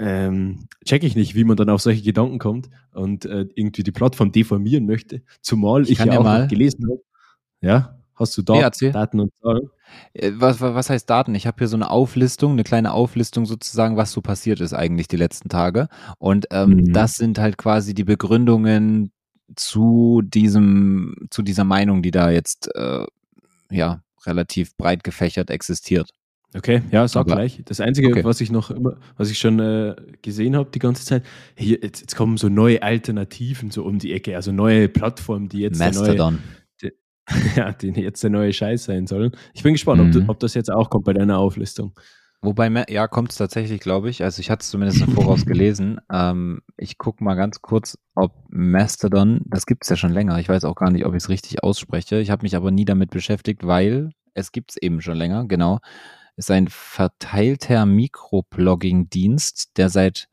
Ähm, 0.00 0.66
check 0.84 1.04
ich 1.04 1.14
nicht, 1.14 1.36
wie 1.36 1.44
man 1.44 1.56
dann 1.56 1.70
auf 1.70 1.80
solche 1.80 2.02
Gedanken 2.02 2.40
kommt 2.40 2.70
und 2.92 3.24
äh, 3.24 3.46
irgendwie 3.54 3.84
die 3.84 3.92
Plattform 3.92 4.32
deformieren 4.32 4.84
möchte. 4.84 5.22
Zumal 5.42 5.82
ich, 5.82 5.90
ich 5.92 5.98
ja 6.00 6.18
auch 6.18 6.24
mal 6.24 6.48
gelesen 6.48 6.84
habe, 6.90 7.02
ja, 7.60 8.01
hast 8.14 8.36
du 8.36 8.42
dort 8.42 8.80
nee, 8.80 8.90
Daten 8.90 9.20
und 9.20 9.32
Zahlen? 9.42 9.70
Äh, 10.14 10.32
was, 10.36 10.60
was 10.60 10.90
heißt 10.90 11.08
Daten? 11.08 11.34
Ich 11.34 11.46
habe 11.46 11.58
hier 11.58 11.68
so 11.68 11.76
eine 11.76 11.90
Auflistung, 11.90 12.52
eine 12.52 12.64
kleine 12.64 12.92
Auflistung 12.92 13.46
sozusagen, 13.46 13.96
was 13.96 14.12
so 14.12 14.20
passiert 14.20 14.60
ist 14.60 14.72
eigentlich 14.72 15.08
die 15.08 15.16
letzten 15.16 15.48
Tage. 15.48 15.88
Und 16.18 16.46
ähm, 16.50 16.70
mhm. 16.70 16.92
das 16.92 17.14
sind 17.14 17.38
halt 17.38 17.58
quasi 17.58 17.94
die 17.94 18.04
Begründungen 18.04 19.12
zu 19.56 20.22
diesem, 20.24 21.14
zu 21.30 21.42
dieser 21.42 21.64
Meinung, 21.64 22.02
die 22.02 22.10
da 22.10 22.30
jetzt 22.30 22.74
äh, 22.74 23.04
ja 23.70 24.02
relativ 24.26 24.76
breit 24.76 25.04
gefächert 25.04 25.50
existiert. 25.50 26.10
Okay, 26.54 26.82
ja, 26.90 27.08
sag 27.08 27.22
Aber, 27.22 27.36
gleich. 27.36 27.62
Das 27.64 27.80
Einzige, 27.80 28.08
okay. 28.08 28.24
was 28.24 28.40
ich 28.42 28.50
noch 28.50 28.70
immer, 28.70 28.98
was 29.16 29.30
ich 29.30 29.38
schon 29.38 29.58
äh, 29.58 29.96
gesehen 30.20 30.54
habe 30.54 30.70
die 30.70 30.80
ganze 30.80 31.04
Zeit, 31.04 31.24
hier, 31.56 31.78
jetzt, 31.82 32.00
jetzt, 32.00 32.14
kommen 32.14 32.36
so 32.36 32.50
neue 32.50 32.82
Alternativen 32.82 33.70
so 33.70 33.84
um 33.84 33.98
die 33.98 34.12
Ecke, 34.12 34.36
also 34.36 34.52
neue 34.52 34.88
Plattformen, 34.88 35.48
die 35.48 35.60
jetzt 35.60 35.78
Mastodon. 35.78 36.34
Neue, 36.34 36.42
ja, 37.56 37.72
die 37.72 37.88
jetzt 37.88 38.22
der 38.22 38.30
neue 38.30 38.52
Scheiß 38.52 38.84
sein 38.84 39.06
sollen. 39.06 39.32
Ich 39.54 39.62
bin 39.62 39.74
gespannt, 39.74 40.14
mhm. 40.14 40.22
ob, 40.22 40.30
ob, 40.30 40.40
das 40.40 40.54
jetzt 40.54 40.70
auch 40.70 40.90
kommt 40.90 41.04
bei 41.04 41.12
deiner 41.12 41.38
Auflistung. 41.38 41.94
Wobei, 42.44 42.84
ja, 42.88 43.06
kommt 43.06 43.30
es 43.30 43.38
tatsächlich, 43.38 43.80
glaube 43.80 44.10
ich. 44.10 44.24
Also 44.24 44.40
ich 44.40 44.50
hatte 44.50 44.62
es 44.62 44.70
zumindest 44.70 45.00
im 45.00 45.12
Voraus 45.14 45.46
gelesen. 45.46 46.00
Ähm, 46.12 46.62
ich 46.76 46.98
gucke 46.98 47.22
mal 47.22 47.34
ganz 47.34 47.62
kurz, 47.62 47.96
ob 48.16 48.32
Mastodon, 48.48 49.42
das 49.46 49.64
gibt 49.64 49.84
es 49.84 49.90
ja 49.90 49.96
schon 49.96 50.12
länger. 50.12 50.40
Ich 50.40 50.48
weiß 50.48 50.64
auch 50.64 50.74
gar 50.74 50.90
nicht, 50.90 51.06
ob 51.06 51.12
ich 51.12 51.22
es 51.22 51.28
richtig 51.28 51.62
ausspreche. 51.62 52.18
Ich 52.18 52.30
habe 52.30 52.42
mich 52.42 52.56
aber 52.56 52.72
nie 52.72 52.84
damit 52.84 53.10
beschäftigt, 53.10 53.64
weil 53.64 54.10
es 54.34 54.50
gibt 54.50 54.72
es 54.72 54.76
eben 54.76 55.00
schon 55.00 55.16
länger, 55.16 55.46
genau. 55.46 55.78
Ist 56.36 56.50
ein 56.50 56.66
verteilter 56.68 57.86
Mikroblogging-Dienst, 57.86 59.76
der 59.76 59.88
seit 59.88 60.28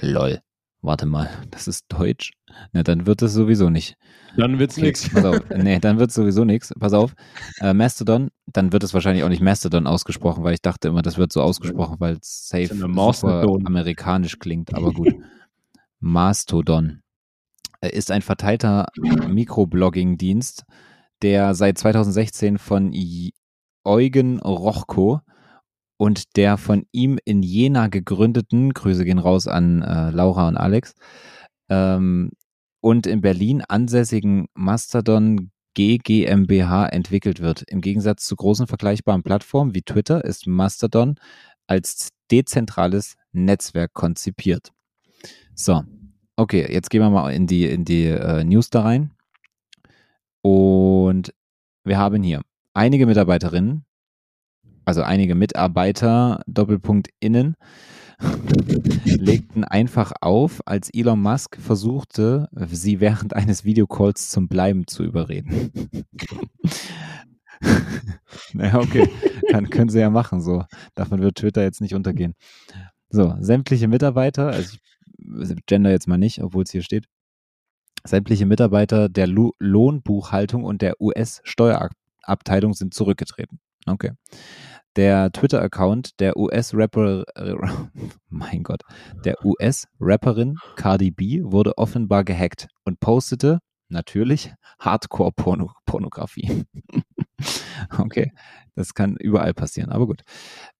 lol, 0.00 0.42
warte 0.82 1.06
mal, 1.06 1.28
das 1.50 1.68
ist 1.68 1.86
Deutsch. 1.88 2.32
Na, 2.72 2.82
dann 2.82 3.06
wird 3.06 3.22
es 3.22 3.32
sowieso 3.32 3.70
nicht. 3.70 3.96
Dann 4.36 4.58
wird's 4.58 4.76
okay, 4.76 4.86
nichts. 4.86 5.08
Pass 5.08 5.24
auf. 5.24 5.40
Nee, 5.56 5.78
dann 5.78 5.98
wird's 5.98 6.14
sowieso 6.14 6.44
nichts. 6.44 6.72
Pass 6.78 6.92
auf. 6.92 7.14
Äh, 7.60 7.74
Mastodon, 7.74 8.30
dann 8.46 8.72
wird 8.72 8.82
es 8.84 8.94
wahrscheinlich 8.94 9.24
auch 9.24 9.28
nicht 9.28 9.42
Mastodon 9.42 9.86
ausgesprochen, 9.86 10.44
weil 10.44 10.54
ich 10.54 10.62
dachte 10.62 10.88
immer, 10.88 11.02
das 11.02 11.18
wird 11.18 11.32
so 11.32 11.42
ausgesprochen, 11.42 11.96
weil 11.98 12.14
es 12.14 12.48
safe 12.48 12.70
amerikanisch 13.64 14.38
klingt, 14.38 14.74
aber 14.74 14.92
gut. 14.92 15.14
Mastodon 16.00 17.02
äh, 17.80 17.90
ist 17.90 18.10
ein 18.10 18.22
verteilter 18.22 18.86
Mikroblogging-Dienst, 18.96 20.64
der 21.22 21.54
seit 21.54 21.78
2016 21.78 22.58
von 22.58 22.92
Eugen 23.84 24.40
Rochko 24.40 25.20
und 26.00 26.38
der 26.38 26.56
von 26.56 26.86
ihm 26.92 27.18
in 27.26 27.42
Jena 27.42 27.88
gegründeten, 27.88 28.72
Grüße 28.72 29.04
gehen 29.04 29.18
raus 29.18 29.46
an 29.46 29.82
äh, 29.82 30.08
Laura 30.08 30.48
und 30.48 30.56
Alex, 30.56 30.94
ähm, 31.68 32.30
und 32.80 33.06
in 33.06 33.20
Berlin 33.20 33.62
ansässigen 33.68 34.46
Mastodon 34.54 35.50
GmbH 35.74 36.86
entwickelt 36.86 37.40
wird. 37.40 37.64
Im 37.68 37.82
Gegensatz 37.82 38.24
zu 38.24 38.34
großen 38.34 38.66
vergleichbaren 38.66 39.22
Plattformen 39.22 39.74
wie 39.74 39.82
Twitter 39.82 40.24
ist 40.24 40.46
Mastodon 40.46 41.16
als 41.66 42.08
dezentrales 42.30 43.16
Netzwerk 43.32 43.92
konzipiert. 43.92 44.70
So, 45.54 45.82
okay, 46.36 46.66
jetzt 46.72 46.88
gehen 46.88 47.02
wir 47.02 47.10
mal 47.10 47.30
in 47.30 47.46
die, 47.46 47.66
in 47.66 47.84
die 47.84 48.06
äh, 48.06 48.42
News 48.42 48.70
da 48.70 48.84
rein. 48.84 49.10
Und 50.40 51.34
wir 51.84 51.98
haben 51.98 52.22
hier 52.22 52.40
einige 52.72 53.04
Mitarbeiterinnen, 53.04 53.84
also 54.90 55.02
einige 55.02 55.36
Mitarbeiter, 55.36 56.42
Doppelpunkt 56.48 57.10
innen, 57.20 57.54
legten 59.04 59.62
einfach 59.62 60.10
auf, 60.20 60.62
als 60.66 60.90
Elon 60.92 61.22
Musk 61.22 61.56
versuchte, 61.60 62.48
sie 62.72 62.98
während 62.98 63.36
eines 63.36 63.64
Videocalls 63.64 64.30
zum 64.30 64.48
Bleiben 64.48 64.88
zu 64.88 65.04
überreden. 65.04 65.70
naja, 68.52 68.80
okay, 68.80 69.08
Kann, 69.52 69.70
können 69.70 69.90
sie 69.90 70.00
ja 70.00 70.10
machen, 70.10 70.40
so. 70.40 70.64
Davon 70.96 71.22
wird 71.22 71.36
Twitter 71.36 71.62
jetzt 71.62 71.80
nicht 71.80 71.94
untergehen. 71.94 72.34
So, 73.10 73.36
sämtliche 73.38 73.86
Mitarbeiter, 73.86 74.48
also 74.48 74.76
ich 75.40 75.66
gender 75.66 75.92
jetzt 75.92 76.08
mal 76.08 76.18
nicht, 76.18 76.42
obwohl 76.42 76.64
es 76.64 76.72
hier 76.72 76.82
steht, 76.82 77.06
sämtliche 78.02 78.44
Mitarbeiter 78.44 79.08
der 79.08 79.28
Lo 79.28 79.54
Lohnbuchhaltung 79.60 80.64
und 80.64 80.82
der 80.82 81.00
US-Steuerabteilung 81.00 82.74
sind 82.74 82.92
zurückgetreten. 82.92 83.60
Okay. 83.86 84.10
Der 84.96 85.30
Twitter-Account 85.30 86.18
der 86.18 86.36
US-Rapper, 86.36 87.24
mein 88.28 88.62
Gott, 88.62 88.82
der 89.24 89.44
US-Rapperin 89.44 90.56
Cardi 90.76 91.10
B 91.10 91.42
wurde 91.44 91.78
offenbar 91.78 92.24
gehackt 92.24 92.66
und 92.84 92.98
postete 92.98 93.60
natürlich 93.88 94.52
Hardcore-Pornografie. 94.80 96.64
okay, 97.98 98.32
das 98.74 98.94
kann 98.94 99.16
überall 99.16 99.54
passieren, 99.54 99.90
aber 99.90 100.06
gut. 100.06 100.22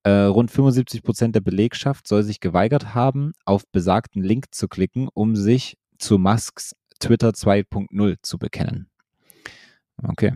Äh, 0.03 0.11
rund 0.11 0.51
75 0.51 1.03
Prozent 1.03 1.35
der 1.35 1.41
Belegschaft 1.41 2.07
soll 2.07 2.23
sich 2.23 2.41
geweigert 2.41 2.95
haben, 2.95 3.33
auf 3.45 3.63
besagten 3.71 4.23
Link 4.23 4.47
zu 4.53 4.69
klicken, 4.69 5.09
um 5.13 5.37
sich 5.37 5.77
zu 5.99 6.19
Musks 6.19 6.75
Twitter 6.99 7.31
2.0 7.31 8.17
zu 8.23 8.39
bekennen. 8.39 8.91
Okay. 10.03 10.35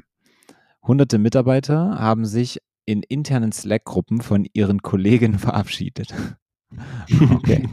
Hunderte 0.82 1.18
Mitarbeiter 1.18 1.98
haben 1.98 2.26
sich 2.26 2.58
in 2.86 3.02
internen 3.02 3.52
Slack-Gruppen 3.52 4.20
von 4.20 4.46
ihren 4.52 4.82
Kollegen 4.82 5.38
verabschiedet. 5.38 6.14
okay. 7.30 7.68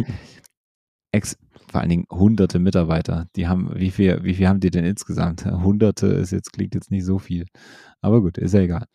Ex 1.11 1.37
vor 1.71 1.79
allen 1.79 1.89
Dingen 1.89 2.05
hunderte 2.11 2.59
Mitarbeiter. 2.59 3.27
Die 3.35 3.47
haben, 3.47 3.71
wie 3.75 3.91
viel, 3.91 4.23
wie 4.23 4.33
viel 4.33 4.47
haben 4.47 4.59
die 4.59 4.71
denn 4.71 4.85
insgesamt? 4.85 5.45
Hunderte 5.63 6.07
ist 6.07 6.31
jetzt, 6.31 6.51
klingt 6.51 6.75
jetzt 6.75 6.91
nicht 6.91 7.05
so 7.05 7.17
viel. 7.17 7.45
Aber 8.01 8.21
gut, 8.21 8.37
ist 8.37 8.53
ja 8.53 8.59
egal. 8.59 8.85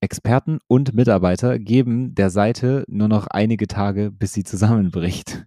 Experten 0.00 0.58
und 0.68 0.94
Mitarbeiter 0.94 1.58
geben 1.58 2.14
der 2.14 2.30
Seite 2.30 2.84
nur 2.88 3.08
noch 3.08 3.26
einige 3.26 3.66
Tage, 3.66 4.10
bis 4.10 4.32
sie 4.32 4.44
zusammenbricht. 4.44 5.44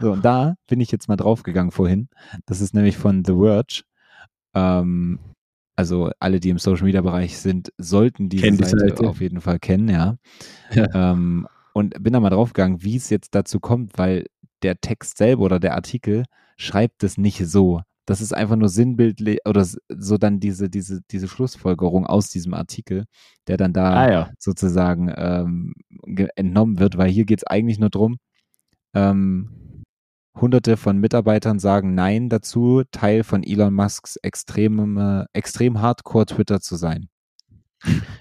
so, 0.00 0.12
und 0.12 0.24
da 0.24 0.56
bin 0.66 0.80
ich 0.80 0.90
jetzt 0.90 1.08
mal 1.08 1.16
draufgegangen 1.16 1.70
vorhin. 1.70 2.08
Das 2.46 2.60
ist 2.60 2.74
nämlich 2.74 2.96
von 2.96 3.24
The 3.24 3.32
Verge. 3.32 3.82
Ähm, 4.54 5.20
also 5.76 6.10
alle, 6.18 6.40
die 6.40 6.50
im 6.50 6.58
Social 6.58 6.84
Media 6.84 7.00
Bereich 7.00 7.38
sind, 7.38 7.72
sollten 7.78 8.28
diese 8.28 8.50
die 8.50 8.64
Seite, 8.64 8.78
Seite, 8.78 9.08
auf 9.08 9.20
jeden 9.20 9.40
Fall 9.40 9.58
kennen, 9.58 9.88
ja. 9.88 10.16
ja. 10.72 10.86
Ähm, 10.94 11.46
und 11.72 12.02
bin 12.02 12.12
da 12.12 12.20
mal 12.20 12.30
draufgegangen, 12.30 12.82
wie 12.82 12.96
es 12.96 13.10
jetzt 13.10 13.34
dazu 13.34 13.60
kommt, 13.60 13.96
weil 13.96 14.26
der 14.62 14.80
Text 14.80 15.18
selber 15.18 15.44
oder 15.44 15.60
der 15.60 15.74
Artikel 15.74 16.24
schreibt 16.56 17.02
es 17.04 17.16
nicht 17.16 17.46
so. 17.46 17.80
Das 18.06 18.20
ist 18.20 18.34
einfach 18.34 18.56
nur 18.56 18.68
sinnbildlich 18.68 19.38
oder 19.46 19.64
so 19.64 20.18
dann 20.18 20.40
diese, 20.40 20.68
diese, 20.68 21.00
diese 21.10 21.28
Schlussfolgerung 21.28 22.06
aus 22.06 22.28
diesem 22.28 22.54
Artikel, 22.54 23.04
der 23.46 23.56
dann 23.56 23.72
da 23.72 23.92
ah, 23.92 24.10
ja. 24.10 24.30
sozusagen 24.38 25.12
ähm, 25.16 25.74
entnommen 26.34 26.80
wird, 26.80 26.98
weil 26.98 27.10
hier 27.10 27.24
geht 27.24 27.38
es 27.38 27.46
eigentlich 27.46 27.78
nur 27.78 27.90
darum, 27.90 28.18
ähm, 28.94 29.69
Hunderte 30.40 30.78
von 30.78 30.96
Mitarbeitern 30.96 31.58
sagen 31.58 31.94
Nein 31.94 32.30
dazu, 32.30 32.82
Teil 32.90 33.24
von 33.24 33.42
Elon 33.42 33.74
Musks 33.74 34.16
extrem, 34.16 35.26
extrem 35.34 35.82
Hardcore-Twitter 35.82 36.60
zu 36.60 36.76
sein. 36.76 37.09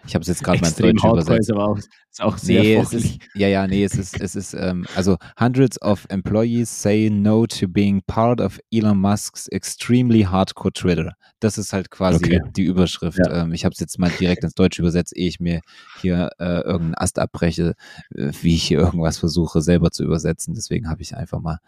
Ich 0.08 0.16
habe 0.16 0.22
es 0.22 0.28
jetzt 0.28 0.44
gerade 0.44 0.60
mal 0.62 0.68
ins 0.68 0.78
Deutsche 0.78 1.08
übersetzt. 1.08 1.40
Ist 1.40 1.52
aber 1.52 1.68
auch, 1.68 1.78
ist 1.78 2.22
auch 2.22 2.38
sehr 2.38 2.62
nee, 2.62 2.76
es 2.76 2.94
ist, 2.94 3.20
Ja, 3.36 3.48
ja, 3.48 3.68
nee, 3.68 3.84
es 3.84 3.96
ist, 3.96 4.20
es 4.20 4.36
ist, 4.36 4.54
ähm, 4.54 4.86
also 4.96 5.18
hundreds 5.40 5.82
of 5.82 6.06
employees 6.10 6.82
say 6.82 7.10
no 7.10 7.46
to 7.46 7.68
being 7.68 8.02
part 8.08 8.40
of 8.40 8.60
Elon 8.72 9.00
Musks 9.00 9.48
extremely 9.50 10.22
hardcore 10.22 10.72
Twitter. 10.72 11.14
Das 11.40 11.58
ist 11.58 11.74
halt 11.74 11.92
quasi 11.92 12.18
okay. 12.18 12.42
die 12.56 12.64
Überschrift. 12.64 13.20
Ja. 13.20 13.44
Ähm, 13.44 13.54
ich 13.54 13.66
habe 13.66 13.74
es 13.74 13.80
jetzt 13.80 14.00
mal 14.00 14.12
direkt 14.20 14.44
ins 14.44 14.56
Deutsche 14.56 14.82
übersetzt, 14.82 15.16
ehe 15.16 15.28
ich 15.28 15.40
mir 15.40 15.62
hier 16.02 16.30
äh, 16.40 16.62
irgendeinen 16.62 16.96
Ast 16.96 17.20
abbreche, 17.20 17.76
äh, 18.16 18.32
wie 18.42 18.56
ich 18.56 18.64
hier 18.64 18.80
irgendwas 18.80 19.18
versuche 19.18 19.62
selber 19.62 19.92
zu 19.92 20.04
übersetzen. 20.04 20.54
Deswegen 20.54 20.90
habe 20.90 21.02
ich 21.02 21.16
einfach 21.16 21.42
mal 21.42 21.60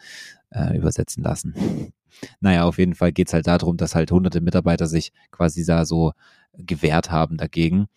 äh, 0.52 0.78
übersetzen 0.78 1.24
lassen. 1.24 1.94
Naja, 2.40 2.66
auf 2.66 2.78
jeden 2.78 2.96
Fall 2.96 3.12
geht 3.12 3.28
es 3.28 3.34
halt 3.34 3.48
darum, 3.48 3.78
dass 3.78 3.96
halt 3.96 4.12
hunderte 4.12 4.42
Mitarbeiter 4.42 4.88
sich 4.88 5.12
quasi 5.32 5.66
da 5.66 5.86
so 5.86 6.14
gewehrt 6.54 7.12
haben 7.12 7.38
dagegen. 7.38 7.88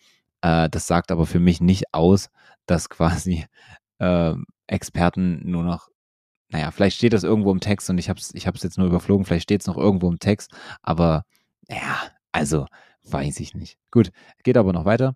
Äh, 0.41 0.69
das 0.69 0.87
sagt 0.87 1.11
aber 1.11 1.25
für 1.25 1.39
mich 1.39 1.61
nicht 1.61 1.93
aus, 1.93 2.29
dass 2.65 2.89
quasi 2.89 3.45
äh, 3.99 4.33
Experten 4.67 5.41
nur 5.49 5.63
noch, 5.63 5.89
naja, 6.49 6.71
vielleicht 6.71 6.97
steht 6.97 7.13
das 7.13 7.23
irgendwo 7.23 7.51
im 7.51 7.59
Text 7.59 7.89
und 7.89 7.97
ich 7.97 8.09
habe 8.09 8.19
es 8.19 8.33
ich 8.33 8.47
hab's 8.47 8.63
jetzt 8.63 8.77
nur 8.77 8.87
überflogen, 8.87 9.25
vielleicht 9.25 9.43
steht 9.43 9.61
es 9.61 9.67
noch 9.67 9.77
irgendwo 9.77 10.09
im 10.09 10.19
Text, 10.19 10.51
aber 10.81 11.25
ja, 11.69 12.01
also 12.31 12.67
weiß 13.03 13.39
ich 13.39 13.53
nicht. 13.55 13.77
Gut, 13.91 14.11
geht 14.43 14.57
aber 14.57 14.73
noch 14.73 14.85
weiter. 14.85 15.15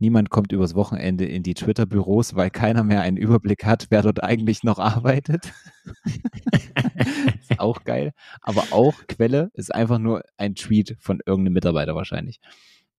Niemand 0.00 0.30
kommt 0.30 0.52
übers 0.52 0.74
Wochenende 0.76 1.24
in 1.26 1.42
die 1.42 1.54
Twitter-Büros, 1.54 2.36
weil 2.36 2.50
keiner 2.50 2.84
mehr 2.84 3.00
einen 3.00 3.16
Überblick 3.16 3.64
hat, 3.64 3.86
wer 3.90 4.02
dort 4.02 4.22
eigentlich 4.22 4.62
noch 4.62 4.78
arbeitet. 4.78 5.52
ist 7.40 7.58
auch 7.58 7.82
geil. 7.84 8.12
Aber 8.40 8.64
auch 8.70 8.94
Quelle 9.08 9.50
ist 9.54 9.74
einfach 9.74 9.98
nur 9.98 10.22
ein 10.36 10.54
Tweet 10.54 10.96
von 11.00 11.18
irgendeinem 11.26 11.54
Mitarbeiter 11.54 11.94
wahrscheinlich. 11.94 12.38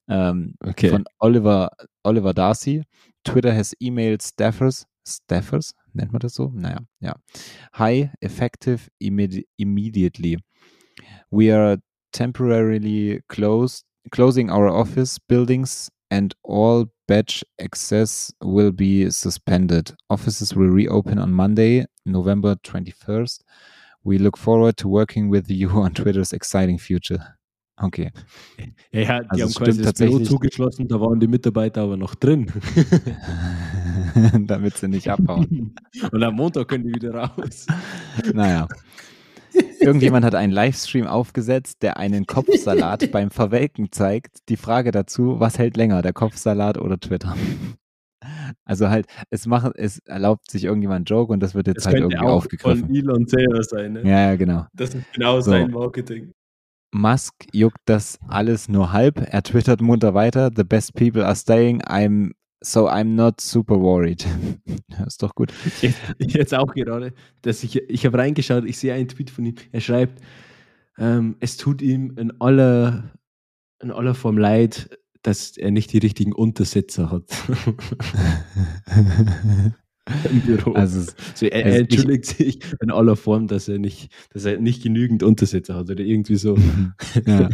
Ähm, 0.09 0.55
Okay. 0.61 0.89
Von 0.89 1.05
Oliver, 1.19 1.71
Oliver 2.03 2.33
Darcy. 2.33 2.83
Twitter 3.23 3.55
has 3.55 3.73
emailed 3.79 4.21
staffers. 4.21 4.85
Staffers? 5.07 5.73
Nennt 5.93 6.11
man 6.11 6.19
das 6.19 6.33
so? 6.33 6.51
Naja, 6.53 6.79
ja. 6.99 7.15
Hi, 7.73 8.09
effective 8.19 8.89
immedi 8.99 9.47
immediately. 9.57 10.37
We 11.31 11.55
are 11.55 11.77
temporarily 12.11 13.21
closed, 13.27 13.85
closing 14.11 14.49
our 14.51 14.67
office 14.69 15.17
buildings 15.19 15.89
and 16.11 16.33
all 16.43 16.85
batch 17.07 17.43
access 17.59 18.31
will 18.41 18.71
be 18.71 19.09
suspended. 19.09 19.95
Offices 20.09 20.55
will 20.55 20.69
reopen 20.69 21.19
on 21.19 21.31
Monday, 21.31 21.85
November 22.05 22.55
21st. 22.63 23.41
We 24.03 24.17
look 24.17 24.37
forward 24.37 24.77
to 24.77 24.87
working 24.87 25.29
with 25.29 25.49
you 25.59 25.69
on 25.69 25.93
Twitter's 25.93 26.33
exciting 26.33 26.77
future. 26.77 27.39
Okay. 27.81 28.11
Ja, 28.91 29.01
ja, 29.01 29.19
die 29.21 29.43
Also 29.43 29.59
haben 29.59 29.65
quasi 29.65 29.81
das 29.83 29.93
Büro 29.93 30.19
zugeschlossen, 30.19 30.87
da 30.87 30.99
waren 30.99 31.19
die 31.19 31.27
Mitarbeiter 31.27 31.83
aber 31.83 31.95
noch 31.95 32.15
drin. 32.15 32.51
Damit 34.47 34.77
sie 34.77 34.87
nicht 34.87 35.07
abhauen. 35.07 35.75
Und 36.11 36.23
am 36.23 36.35
Montag 36.35 36.67
können 36.67 36.85
die 36.85 36.95
wieder 36.95 37.13
raus. 37.13 37.67
Naja. 38.33 38.67
Irgendjemand 39.79 40.25
hat 40.25 40.35
einen 40.35 40.51
Livestream 40.53 41.07
aufgesetzt, 41.07 41.81
der 41.81 41.97
einen 41.97 42.25
Kopfsalat 42.25 43.11
beim 43.11 43.31
Verwelken 43.31 43.91
zeigt. 43.91 44.37
Die 44.49 44.57
Frage 44.57 44.91
dazu, 44.91 45.39
was 45.39 45.57
hält 45.57 45.77
länger, 45.77 46.01
der 46.01 46.13
Kopfsalat 46.13 46.77
oder 46.77 46.99
Twitter? 46.99 47.35
Also 48.65 48.89
halt, 48.89 49.05
es 49.29 49.45
macht, 49.45 49.71
es 49.75 49.99
erlaubt 50.05 50.49
sich 50.51 50.65
irgendjemand 50.65 50.97
einen 50.99 51.05
Joke 51.05 51.31
und 51.31 51.39
das 51.41 51.55
wird 51.55 51.67
jetzt 51.67 51.77
Das 51.77 51.85
halt 51.87 51.97
irgendwie 51.97 52.17
auch 52.17 52.31
aufgegriffen. 52.37 52.87
von 52.87 52.95
Elon 52.95 53.27
selber 53.27 53.63
sein. 53.63 53.93
Ne? 53.93 54.01
Ja, 54.03 54.29
ja, 54.31 54.35
genau. 54.35 54.65
Das 54.73 54.93
ist 54.93 55.03
genau 55.13 55.39
So. 55.39 55.51
sein 55.51 55.71
Marketing. 55.71 56.31
Musk 56.91 57.33
juckt 57.53 57.81
das 57.85 58.17
alles 58.27 58.67
nur 58.67 58.91
halb. 58.91 59.19
Er 59.31 59.43
twittert 59.43 59.79
munter 59.81 60.13
weiter. 60.15 60.49
The 60.55 60.63
best 60.63 60.95
people 60.95 61.23
are 61.25 61.35
staying. 61.35 61.81
I'm 61.83 62.31
so 62.61 62.87
I'm 62.89 63.15
not 63.15 63.41
super 63.41 63.79
worried. 63.79 64.25
Das 64.89 65.13
ist 65.13 65.23
doch 65.23 65.33
gut. 65.33 65.53
Ich, 65.81 65.93
jetzt 66.33 66.53
auch 66.53 66.73
gerade, 66.73 67.13
dass 67.41 67.63
ich, 67.63 67.77
ich 67.89 68.05
habe 68.05 68.17
reingeschaut, 68.17 68.65
ich 68.65 68.77
sehe 68.77 68.93
einen 68.93 69.07
Tweet 69.07 69.29
von 69.29 69.45
ihm. 69.45 69.55
Er 69.71 69.79
schreibt, 69.81 70.21
ähm, 70.97 71.35
es 71.39 71.57
tut 71.57 71.81
ihm 71.81 72.13
in 72.17 72.39
aller, 72.41 73.11
in 73.81 73.91
aller 73.91 74.13
Form 74.13 74.37
leid, 74.37 74.89
dass 75.21 75.55
er 75.57 75.71
nicht 75.71 75.93
die 75.93 75.97
richtigen 75.99 76.33
Untersetzer 76.33 77.11
hat 77.11 77.23
im 80.31 80.41
Büro. 80.41 80.73
Also 80.73 80.99
es- 81.01 81.15
so, 81.35 81.45
er, 81.45 81.65
also 81.65 81.77
er 81.77 81.81
ich- 81.81 81.89
entschuldigt 81.91 82.25
sich 82.25 82.59
in 82.81 82.91
aller 82.91 83.15
Form, 83.15 83.47
dass 83.47 83.67
er 83.67 83.79
nicht, 83.79 84.11
dass 84.33 84.45
er 84.45 84.59
nicht 84.59 84.83
genügend 84.83 85.23
Untersetzer 85.23 85.75
hat 85.75 85.89
oder 85.89 86.03
irgendwie 86.03 86.35
so. 86.37 86.57
ja. 87.25 87.49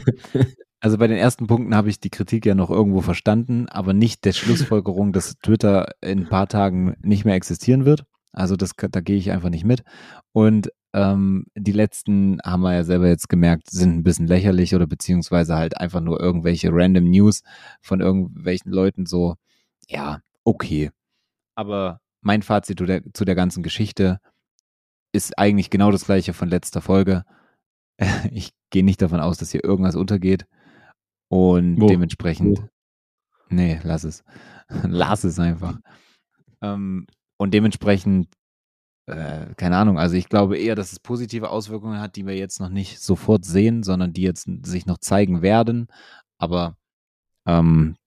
Also 0.85 0.99
bei 0.99 1.07
den 1.07 1.17
ersten 1.17 1.47
Punkten 1.47 1.73
habe 1.73 1.89
ich 1.89 1.99
die 1.99 2.11
Kritik 2.11 2.45
ja 2.45 2.53
noch 2.53 2.69
irgendwo 2.69 3.01
verstanden, 3.01 3.67
aber 3.69 3.93
nicht 3.93 4.23
der 4.23 4.33
Schlussfolgerung, 4.33 5.13
dass 5.13 5.35
Twitter 5.39 5.87
in 5.99 6.19
ein 6.19 6.29
paar 6.29 6.47
Tagen 6.47 6.95
nicht 7.01 7.25
mehr 7.25 7.33
existieren 7.33 7.85
wird. 7.85 8.05
Also 8.31 8.55
das, 8.55 8.73
da 8.77 9.01
gehe 9.01 9.17
ich 9.17 9.31
einfach 9.31 9.49
nicht 9.49 9.65
mit. 9.65 9.81
Und 10.31 10.69
ähm, 10.93 11.47
die 11.55 11.71
letzten 11.71 12.37
haben 12.45 12.61
wir 12.61 12.75
ja 12.75 12.83
selber 12.83 13.07
jetzt 13.07 13.29
gemerkt, 13.29 13.71
sind 13.71 13.95
ein 13.95 14.03
bisschen 14.03 14.27
lächerlich 14.27 14.75
oder 14.75 14.85
beziehungsweise 14.85 15.55
halt 15.55 15.75
einfach 15.75 16.01
nur 16.01 16.19
irgendwelche 16.21 16.69
random 16.71 17.09
News 17.09 17.41
von 17.81 17.99
irgendwelchen 17.99 18.71
Leuten 18.71 19.07
so, 19.07 19.37
ja, 19.89 20.21
okay. 20.43 20.91
Aber 21.55 21.99
mein 22.21 22.43
Fazit 22.43 22.77
zu 22.77 22.85
der, 22.85 23.01
zu 23.11 23.25
der 23.25 23.33
ganzen 23.33 23.63
Geschichte 23.63 24.19
ist 25.13 25.39
eigentlich 25.39 25.71
genau 25.71 25.89
das 25.89 26.05
gleiche 26.05 26.33
von 26.33 26.47
letzter 26.47 26.81
Folge. 26.81 27.23
Ich 28.31 28.51
gehe 28.69 28.83
nicht 28.85 29.01
davon 29.01 29.19
aus, 29.19 29.39
dass 29.39 29.49
hier 29.49 29.63
irgendwas 29.63 29.95
untergeht. 29.95 30.45
Und 31.35 31.81
Wo? 31.81 31.87
dementsprechend. 31.87 32.59
Wo? 32.59 32.69
Nee, 33.49 33.79
lass 33.83 34.05
es. 34.05 34.23
lass 34.83 35.25
es 35.25 35.37
einfach. 35.37 35.77
Ähm, 36.61 37.07
und 37.37 37.53
dementsprechend, 37.53 38.29
äh, 39.07 39.53
keine 39.55 39.75
Ahnung, 39.77 39.99
also 39.99 40.15
ich 40.15 40.29
glaube 40.29 40.57
eher, 40.57 40.75
dass 40.75 40.93
es 40.93 40.99
positive 40.99 41.49
Auswirkungen 41.49 41.99
hat, 41.99 42.15
die 42.15 42.25
wir 42.25 42.37
jetzt 42.37 42.61
noch 42.61 42.69
nicht 42.69 43.01
sofort 43.01 43.43
sehen, 43.43 43.83
sondern 43.83 44.13
die 44.13 44.21
jetzt 44.21 44.47
sich 44.63 44.85
noch 44.85 44.97
zeigen 44.97 45.41
werden. 45.41 45.87
Aber 46.37 46.77
ähm, 47.45 47.97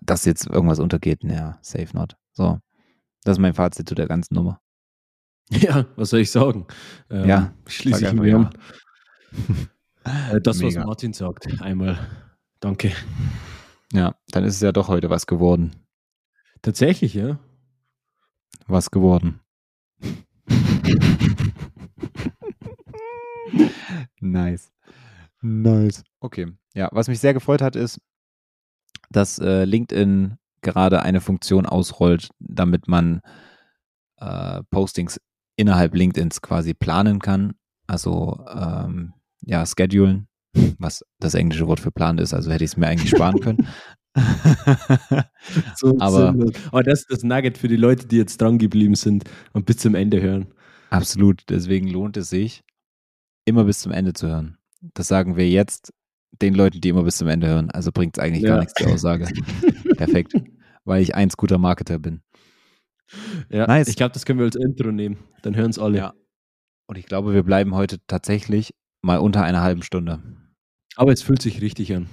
dass 0.00 0.24
jetzt 0.24 0.46
irgendwas 0.46 0.78
untergeht, 0.78 1.24
naja, 1.24 1.58
safe 1.60 1.94
not. 1.94 2.16
So. 2.32 2.58
Das 3.24 3.32
ist 3.36 3.40
mein 3.40 3.54
Fazit 3.54 3.88
zu 3.88 3.94
der 3.94 4.08
ganzen 4.08 4.34
Nummer. 4.34 4.60
Ja, 5.50 5.86
was 5.94 6.10
soll 6.10 6.20
ich 6.20 6.32
sagen? 6.32 6.66
Ähm, 7.08 7.28
Ja, 7.28 7.54
schließe 7.66 8.00
sag 8.00 8.14
ich 8.14 8.20
mir 8.20 8.28
ja. 8.28 8.36
an. 8.36 8.50
Äh, 10.32 10.40
das, 10.40 10.58
Mega. 10.58 10.80
was 10.80 10.86
Martin 10.86 11.12
sagt, 11.12 11.60
einmal. 11.60 11.98
Danke. 12.60 12.92
Ja, 13.92 14.14
dann 14.28 14.44
ist 14.44 14.56
es 14.56 14.60
ja 14.60 14.72
doch 14.72 14.88
heute 14.88 15.10
was 15.10 15.26
geworden. 15.26 15.76
Tatsächlich, 16.62 17.14
ja. 17.14 17.38
Was 18.66 18.90
geworden. 18.90 19.40
nice. 24.20 24.72
Nice. 25.40 26.02
Okay. 26.20 26.52
Ja, 26.74 26.88
was 26.92 27.08
mich 27.08 27.20
sehr 27.20 27.34
gefreut 27.34 27.62
hat, 27.62 27.76
ist, 27.76 28.00
dass 29.10 29.38
äh, 29.38 29.64
LinkedIn 29.64 30.36
gerade 30.62 31.02
eine 31.02 31.20
Funktion 31.20 31.66
ausrollt, 31.66 32.30
damit 32.40 32.88
man 32.88 33.20
äh, 34.16 34.62
Postings 34.70 35.20
innerhalb 35.56 35.94
LinkedIns 35.94 36.42
quasi 36.42 36.74
planen 36.74 37.20
kann. 37.20 37.54
Also 37.86 38.44
ähm, 38.52 39.14
ja, 39.42 39.64
schedulen, 39.64 40.28
was 40.78 41.04
das 41.20 41.34
englische 41.34 41.66
Wort 41.66 41.80
für 41.80 41.90
planen 41.90 42.18
ist, 42.18 42.34
also 42.34 42.50
hätte 42.50 42.64
ich 42.64 42.70
es 42.72 42.76
mir 42.76 42.86
eigentlich 42.88 43.10
sparen 43.10 43.40
können. 43.40 43.66
So 45.76 45.96
Aber-. 46.00 46.34
Aber 46.70 46.82
das 46.82 47.00
ist 47.00 47.10
das 47.10 47.22
Nugget 47.22 47.58
für 47.58 47.68
die 47.68 47.76
Leute, 47.76 48.06
die 48.06 48.16
jetzt 48.16 48.40
dran 48.40 48.58
geblieben 48.58 48.94
sind 48.94 49.24
und 49.52 49.66
bis 49.66 49.76
zum 49.78 49.94
Ende 49.94 50.20
hören. 50.20 50.46
Absolut. 50.90 51.42
Deswegen 51.50 51.88
lohnt 51.88 52.16
es 52.16 52.30
sich, 52.30 52.64
immer 53.44 53.64
bis 53.64 53.80
zum 53.80 53.92
Ende 53.92 54.12
zu 54.14 54.28
hören. 54.28 54.56
Das 54.94 55.08
sagen 55.08 55.36
wir 55.36 55.48
jetzt 55.48 55.92
den 56.40 56.54
Leuten, 56.54 56.80
die 56.80 56.88
immer 56.88 57.02
bis 57.02 57.18
zum 57.18 57.28
Ende 57.28 57.46
hören. 57.48 57.70
Also 57.70 57.92
bringt 57.92 58.16
es 58.16 58.22
eigentlich 58.22 58.42
gar 58.44 58.54
Ja. 58.56 58.60
nichts, 58.60 58.74
die 58.74 58.86
Aussage. 58.86 59.26
Perfekt. 59.96 60.32
Weil 60.84 61.02
ich 61.02 61.14
ein 61.14 61.28
guter 61.36 61.58
Marketer 61.58 61.98
bin. 61.98 62.22
Ja, 63.50 63.66
Nice. 63.66 63.88
Ich 63.88 63.96
glaube, 63.96 64.12
das 64.12 64.24
können 64.24 64.38
wir 64.38 64.46
als 64.46 64.56
Intro 64.56 64.92
nehmen. 64.92 65.18
Dann 65.42 65.56
hören 65.56 65.70
es 65.70 65.78
alle. 65.78 65.98
Ja. 65.98 66.14
Und 66.88 66.98
ich 66.98 67.06
glaube, 67.06 67.34
wir 67.34 67.42
bleiben 67.42 67.74
heute 67.74 67.98
tatsächlich 68.06 68.74
mal 69.02 69.18
unter 69.18 69.42
einer 69.42 69.62
halben 69.62 69.82
Stunde. 69.82 70.22
Aber 70.96 71.12
es 71.12 71.22
fühlt 71.22 71.42
sich 71.42 71.60
richtig 71.60 71.94
an. 71.94 72.08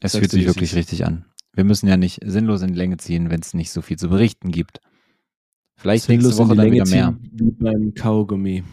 Es 0.00 0.12
Sagst 0.12 0.20
fühlt 0.20 0.30
sich 0.30 0.46
wirklich 0.46 0.70
ist. 0.72 0.76
richtig 0.76 1.04
an. 1.04 1.24
Wir 1.52 1.64
müssen 1.64 1.88
ja 1.88 1.96
nicht 1.96 2.20
sinnlos 2.24 2.62
in 2.62 2.68
die 2.68 2.78
Länge 2.78 2.96
ziehen, 2.96 3.30
wenn 3.30 3.40
es 3.40 3.54
nicht 3.54 3.70
so 3.70 3.82
viel 3.82 3.98
zu 3.98 4.08
berichten 4.08 4.50
gibt. 4.50 4.80
Vielleicht 5.76 6.04
Sinnlos 6.04 6.26
nächste 6.26 6.42
in 6.42 6.48
Woche 6.48 6.56
dann 6.56 6.72
wieder 6.72 6.86
mehr. 6.86 7.16
Wie 7.20 7.50
beim 7.50 7.94
Kaugummi. 7.94 8.64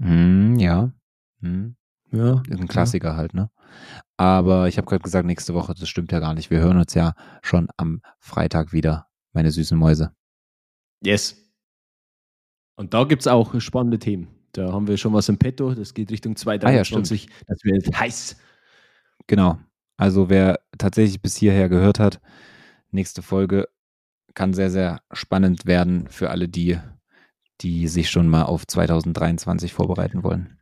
Hm, 0.00 0.58
ja. 0.58 0.92
Hm. 1.40 1.76
Ja. 2.10 2.42
Ist 2.48 2.60
ein 2.60 2.68
Klassiker 2.68 3.16
halt, 3.16 3.34
ne? 3.34 3.50
Aber 4.16 4.68
ich 4.68 4.78
habe 4.78 4.86
gerade 4.86 5.02
gesagt, 5.02 5.26
nächste 5.26 5.54
Woche, 5.54 5.74
das 5.74 5.88
stimmt 5.88 6.10
ja 6.12 6.20
gar 6.20 6.34
nicht. 6.34 6.50
Wir 6.50 6.60
hören 6.60 6.78
uns 6.78 6.94
ja 6.94 7.14
schon 7.42 7.68
am 7.76 8.00
Freitag 8.18 8.72
wieder, 8.72 9.06
meine 9.32 9.50
süßen 9.50 9.78
Mäuse. 9.78 10.12
Yes. 11.04 11.36
Und 12.76 12.94
da 12.94 13.04
gibt 13.04 13.22
es 13.22 13.26
auch 13.28 13.60
spannende 13.60 13.98
Themen. 13.98 14.28
Da 14.52 14.72
haben 14.72 14.86
wir 14.86 14.96
schon 14.96 15.12
was 15.12 15.28
im 15.28 15.38
Petto. 15.38 15.74
Das 15.74 15.94
geht 15.94 16.10
Richtung 16.10 16.32
Ah 16.32 16.70
ja, 16.70 16.84
2023. 16.84 17.28
das 17.46 17.64
wird 17.64 17.98
heiß. 17.98 18.36
Genau. 19.26 19.58
Also 19.96 20.28
wer 20.30 20.60
tatsächlich 20.78 21.20
bis 21.20 21.36
hierher 21.36 21.68
gehört 21.68 21.98
hat, 21.98 22.20
nächste 22.90 23.22
Folge 23.22 23.68
kann 24.34 24.54
sehr, 24.54 24.70
sehr 24.70 25.00
spannend 25.12 25.66
werden 25.66 26.06
für 26.08 26.30
alle 26.30 26.48
die, 26.48 26.78
die 27.60 27.88
sich 27.88 28.08
schon 28.08 28.28
mal 28.28 28.44
auf 28.44 28.66
2023 28.66 29.72
vorbereiten 29.72 30.22
wollen. 30.22 30.58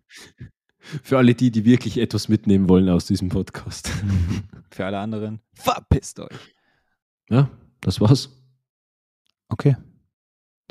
Für 1.03 1.19
alle 1.19 1.35
die, 1.35 1.51
die 1.51 1.65
wirklich 1.65 1.99
etwas 1.99 2.29
mitnehmen 2.29 2.69
wollen 2.69 2.89
aus 2.89 3.07
diesem 3.07 3.29
Podcast. 3.29 3.91
Für 4.71 4.87
alle 4.87 4.99
anderen, 4.99 5.41
verpisst 5.55 6.21
euch. 6.21 6.55
Ja, 7.29 7.51
das 7.81 8.01
war's. 8.01 8.31
Okay. 9.49 9.77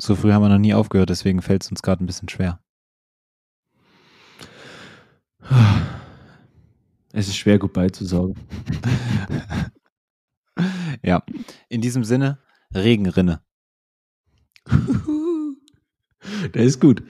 So 0.00 0.14
früh 0.14 0.32
haben 0.32 0.42
wir 0.42 0.48
noch 0.48 0.58
nie 0.58 0.74
aufgehört, 0.74 1.10
deswegen 1.10 1.42
fällt 1.42 1.64
es 1.64 1.70
uns 1.70 1.82
gerade 1.82 2.02
ein 2.02 2.06
bisschen 2.06 2.28
schwer. 2.28 2.60
Es 7.12 7.28
ist 7.28 7.36
schwer, 7.36 7.58
Goodbye 7.58 7.90
zu 7.90 8.04
sagen. 8.04 8.34
ja. 11.02 11.22
In 11.68 11.80
diesem 11.80 12.04
Sinne, 12.04 12.38
Regenrinne. 12.74 13.40
Der 16.54 16.64
ist 16.64 16.80
gut. 16.80 17.02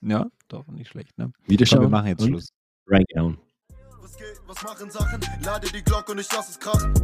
Ja, 0.00 0.26
doch, 0.48 0.66
nicht 0.68 0.88
schlecht, 0.88 1.18
ne? 1.18 1.32
Wieder 1.46 1.66
Komm, 1.66 1.80
wir 1.82 1.88
machen 1.88 2.06
jetzt 2.06 2.24
Schluss. 2.24 2.48
Reingehauen. 2.86 3.38
Was 4.00 4.16
geht, 4.16 4.40
was 4.46 4.62
machen 4.62 4.90
Sachen? 4.90 5.20
Lade 5.44 5.66
die 5.72 5.82
Glocke 5.82 6.12
und 6.12 6.18
ich 6.20 6.32
lass 6.32 6.48
es 6.48 6.58
krachen. 6.58 6.94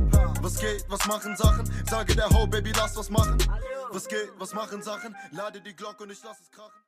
Was 0.40 0.58
geht, 0.58 0.84
was 0.88 1.06
machen 1.06 1.36
Sachen? 1.36 1.68
Sage 1.88 2.14
der 2.14 2.28
Ho, 2.30 2.46
Baby, 2.46 2.72
lass 2.76 2.96
was 2.96 3.10
machen. 3.10 3.36
Was 3.90 4.08
geht, 4.08 4.30
was 4.38 4.54
machen 4.54 4.82
Sachen? 4.82 5.14
Lade 5.32 5.60
die 5.60 5.74
Glocke 5.74 6.04
und 6.04 6.10
ich 6.10 6.22
lass 6.24 6.40
es 6.40 6.50
krachen. 6.50 6.85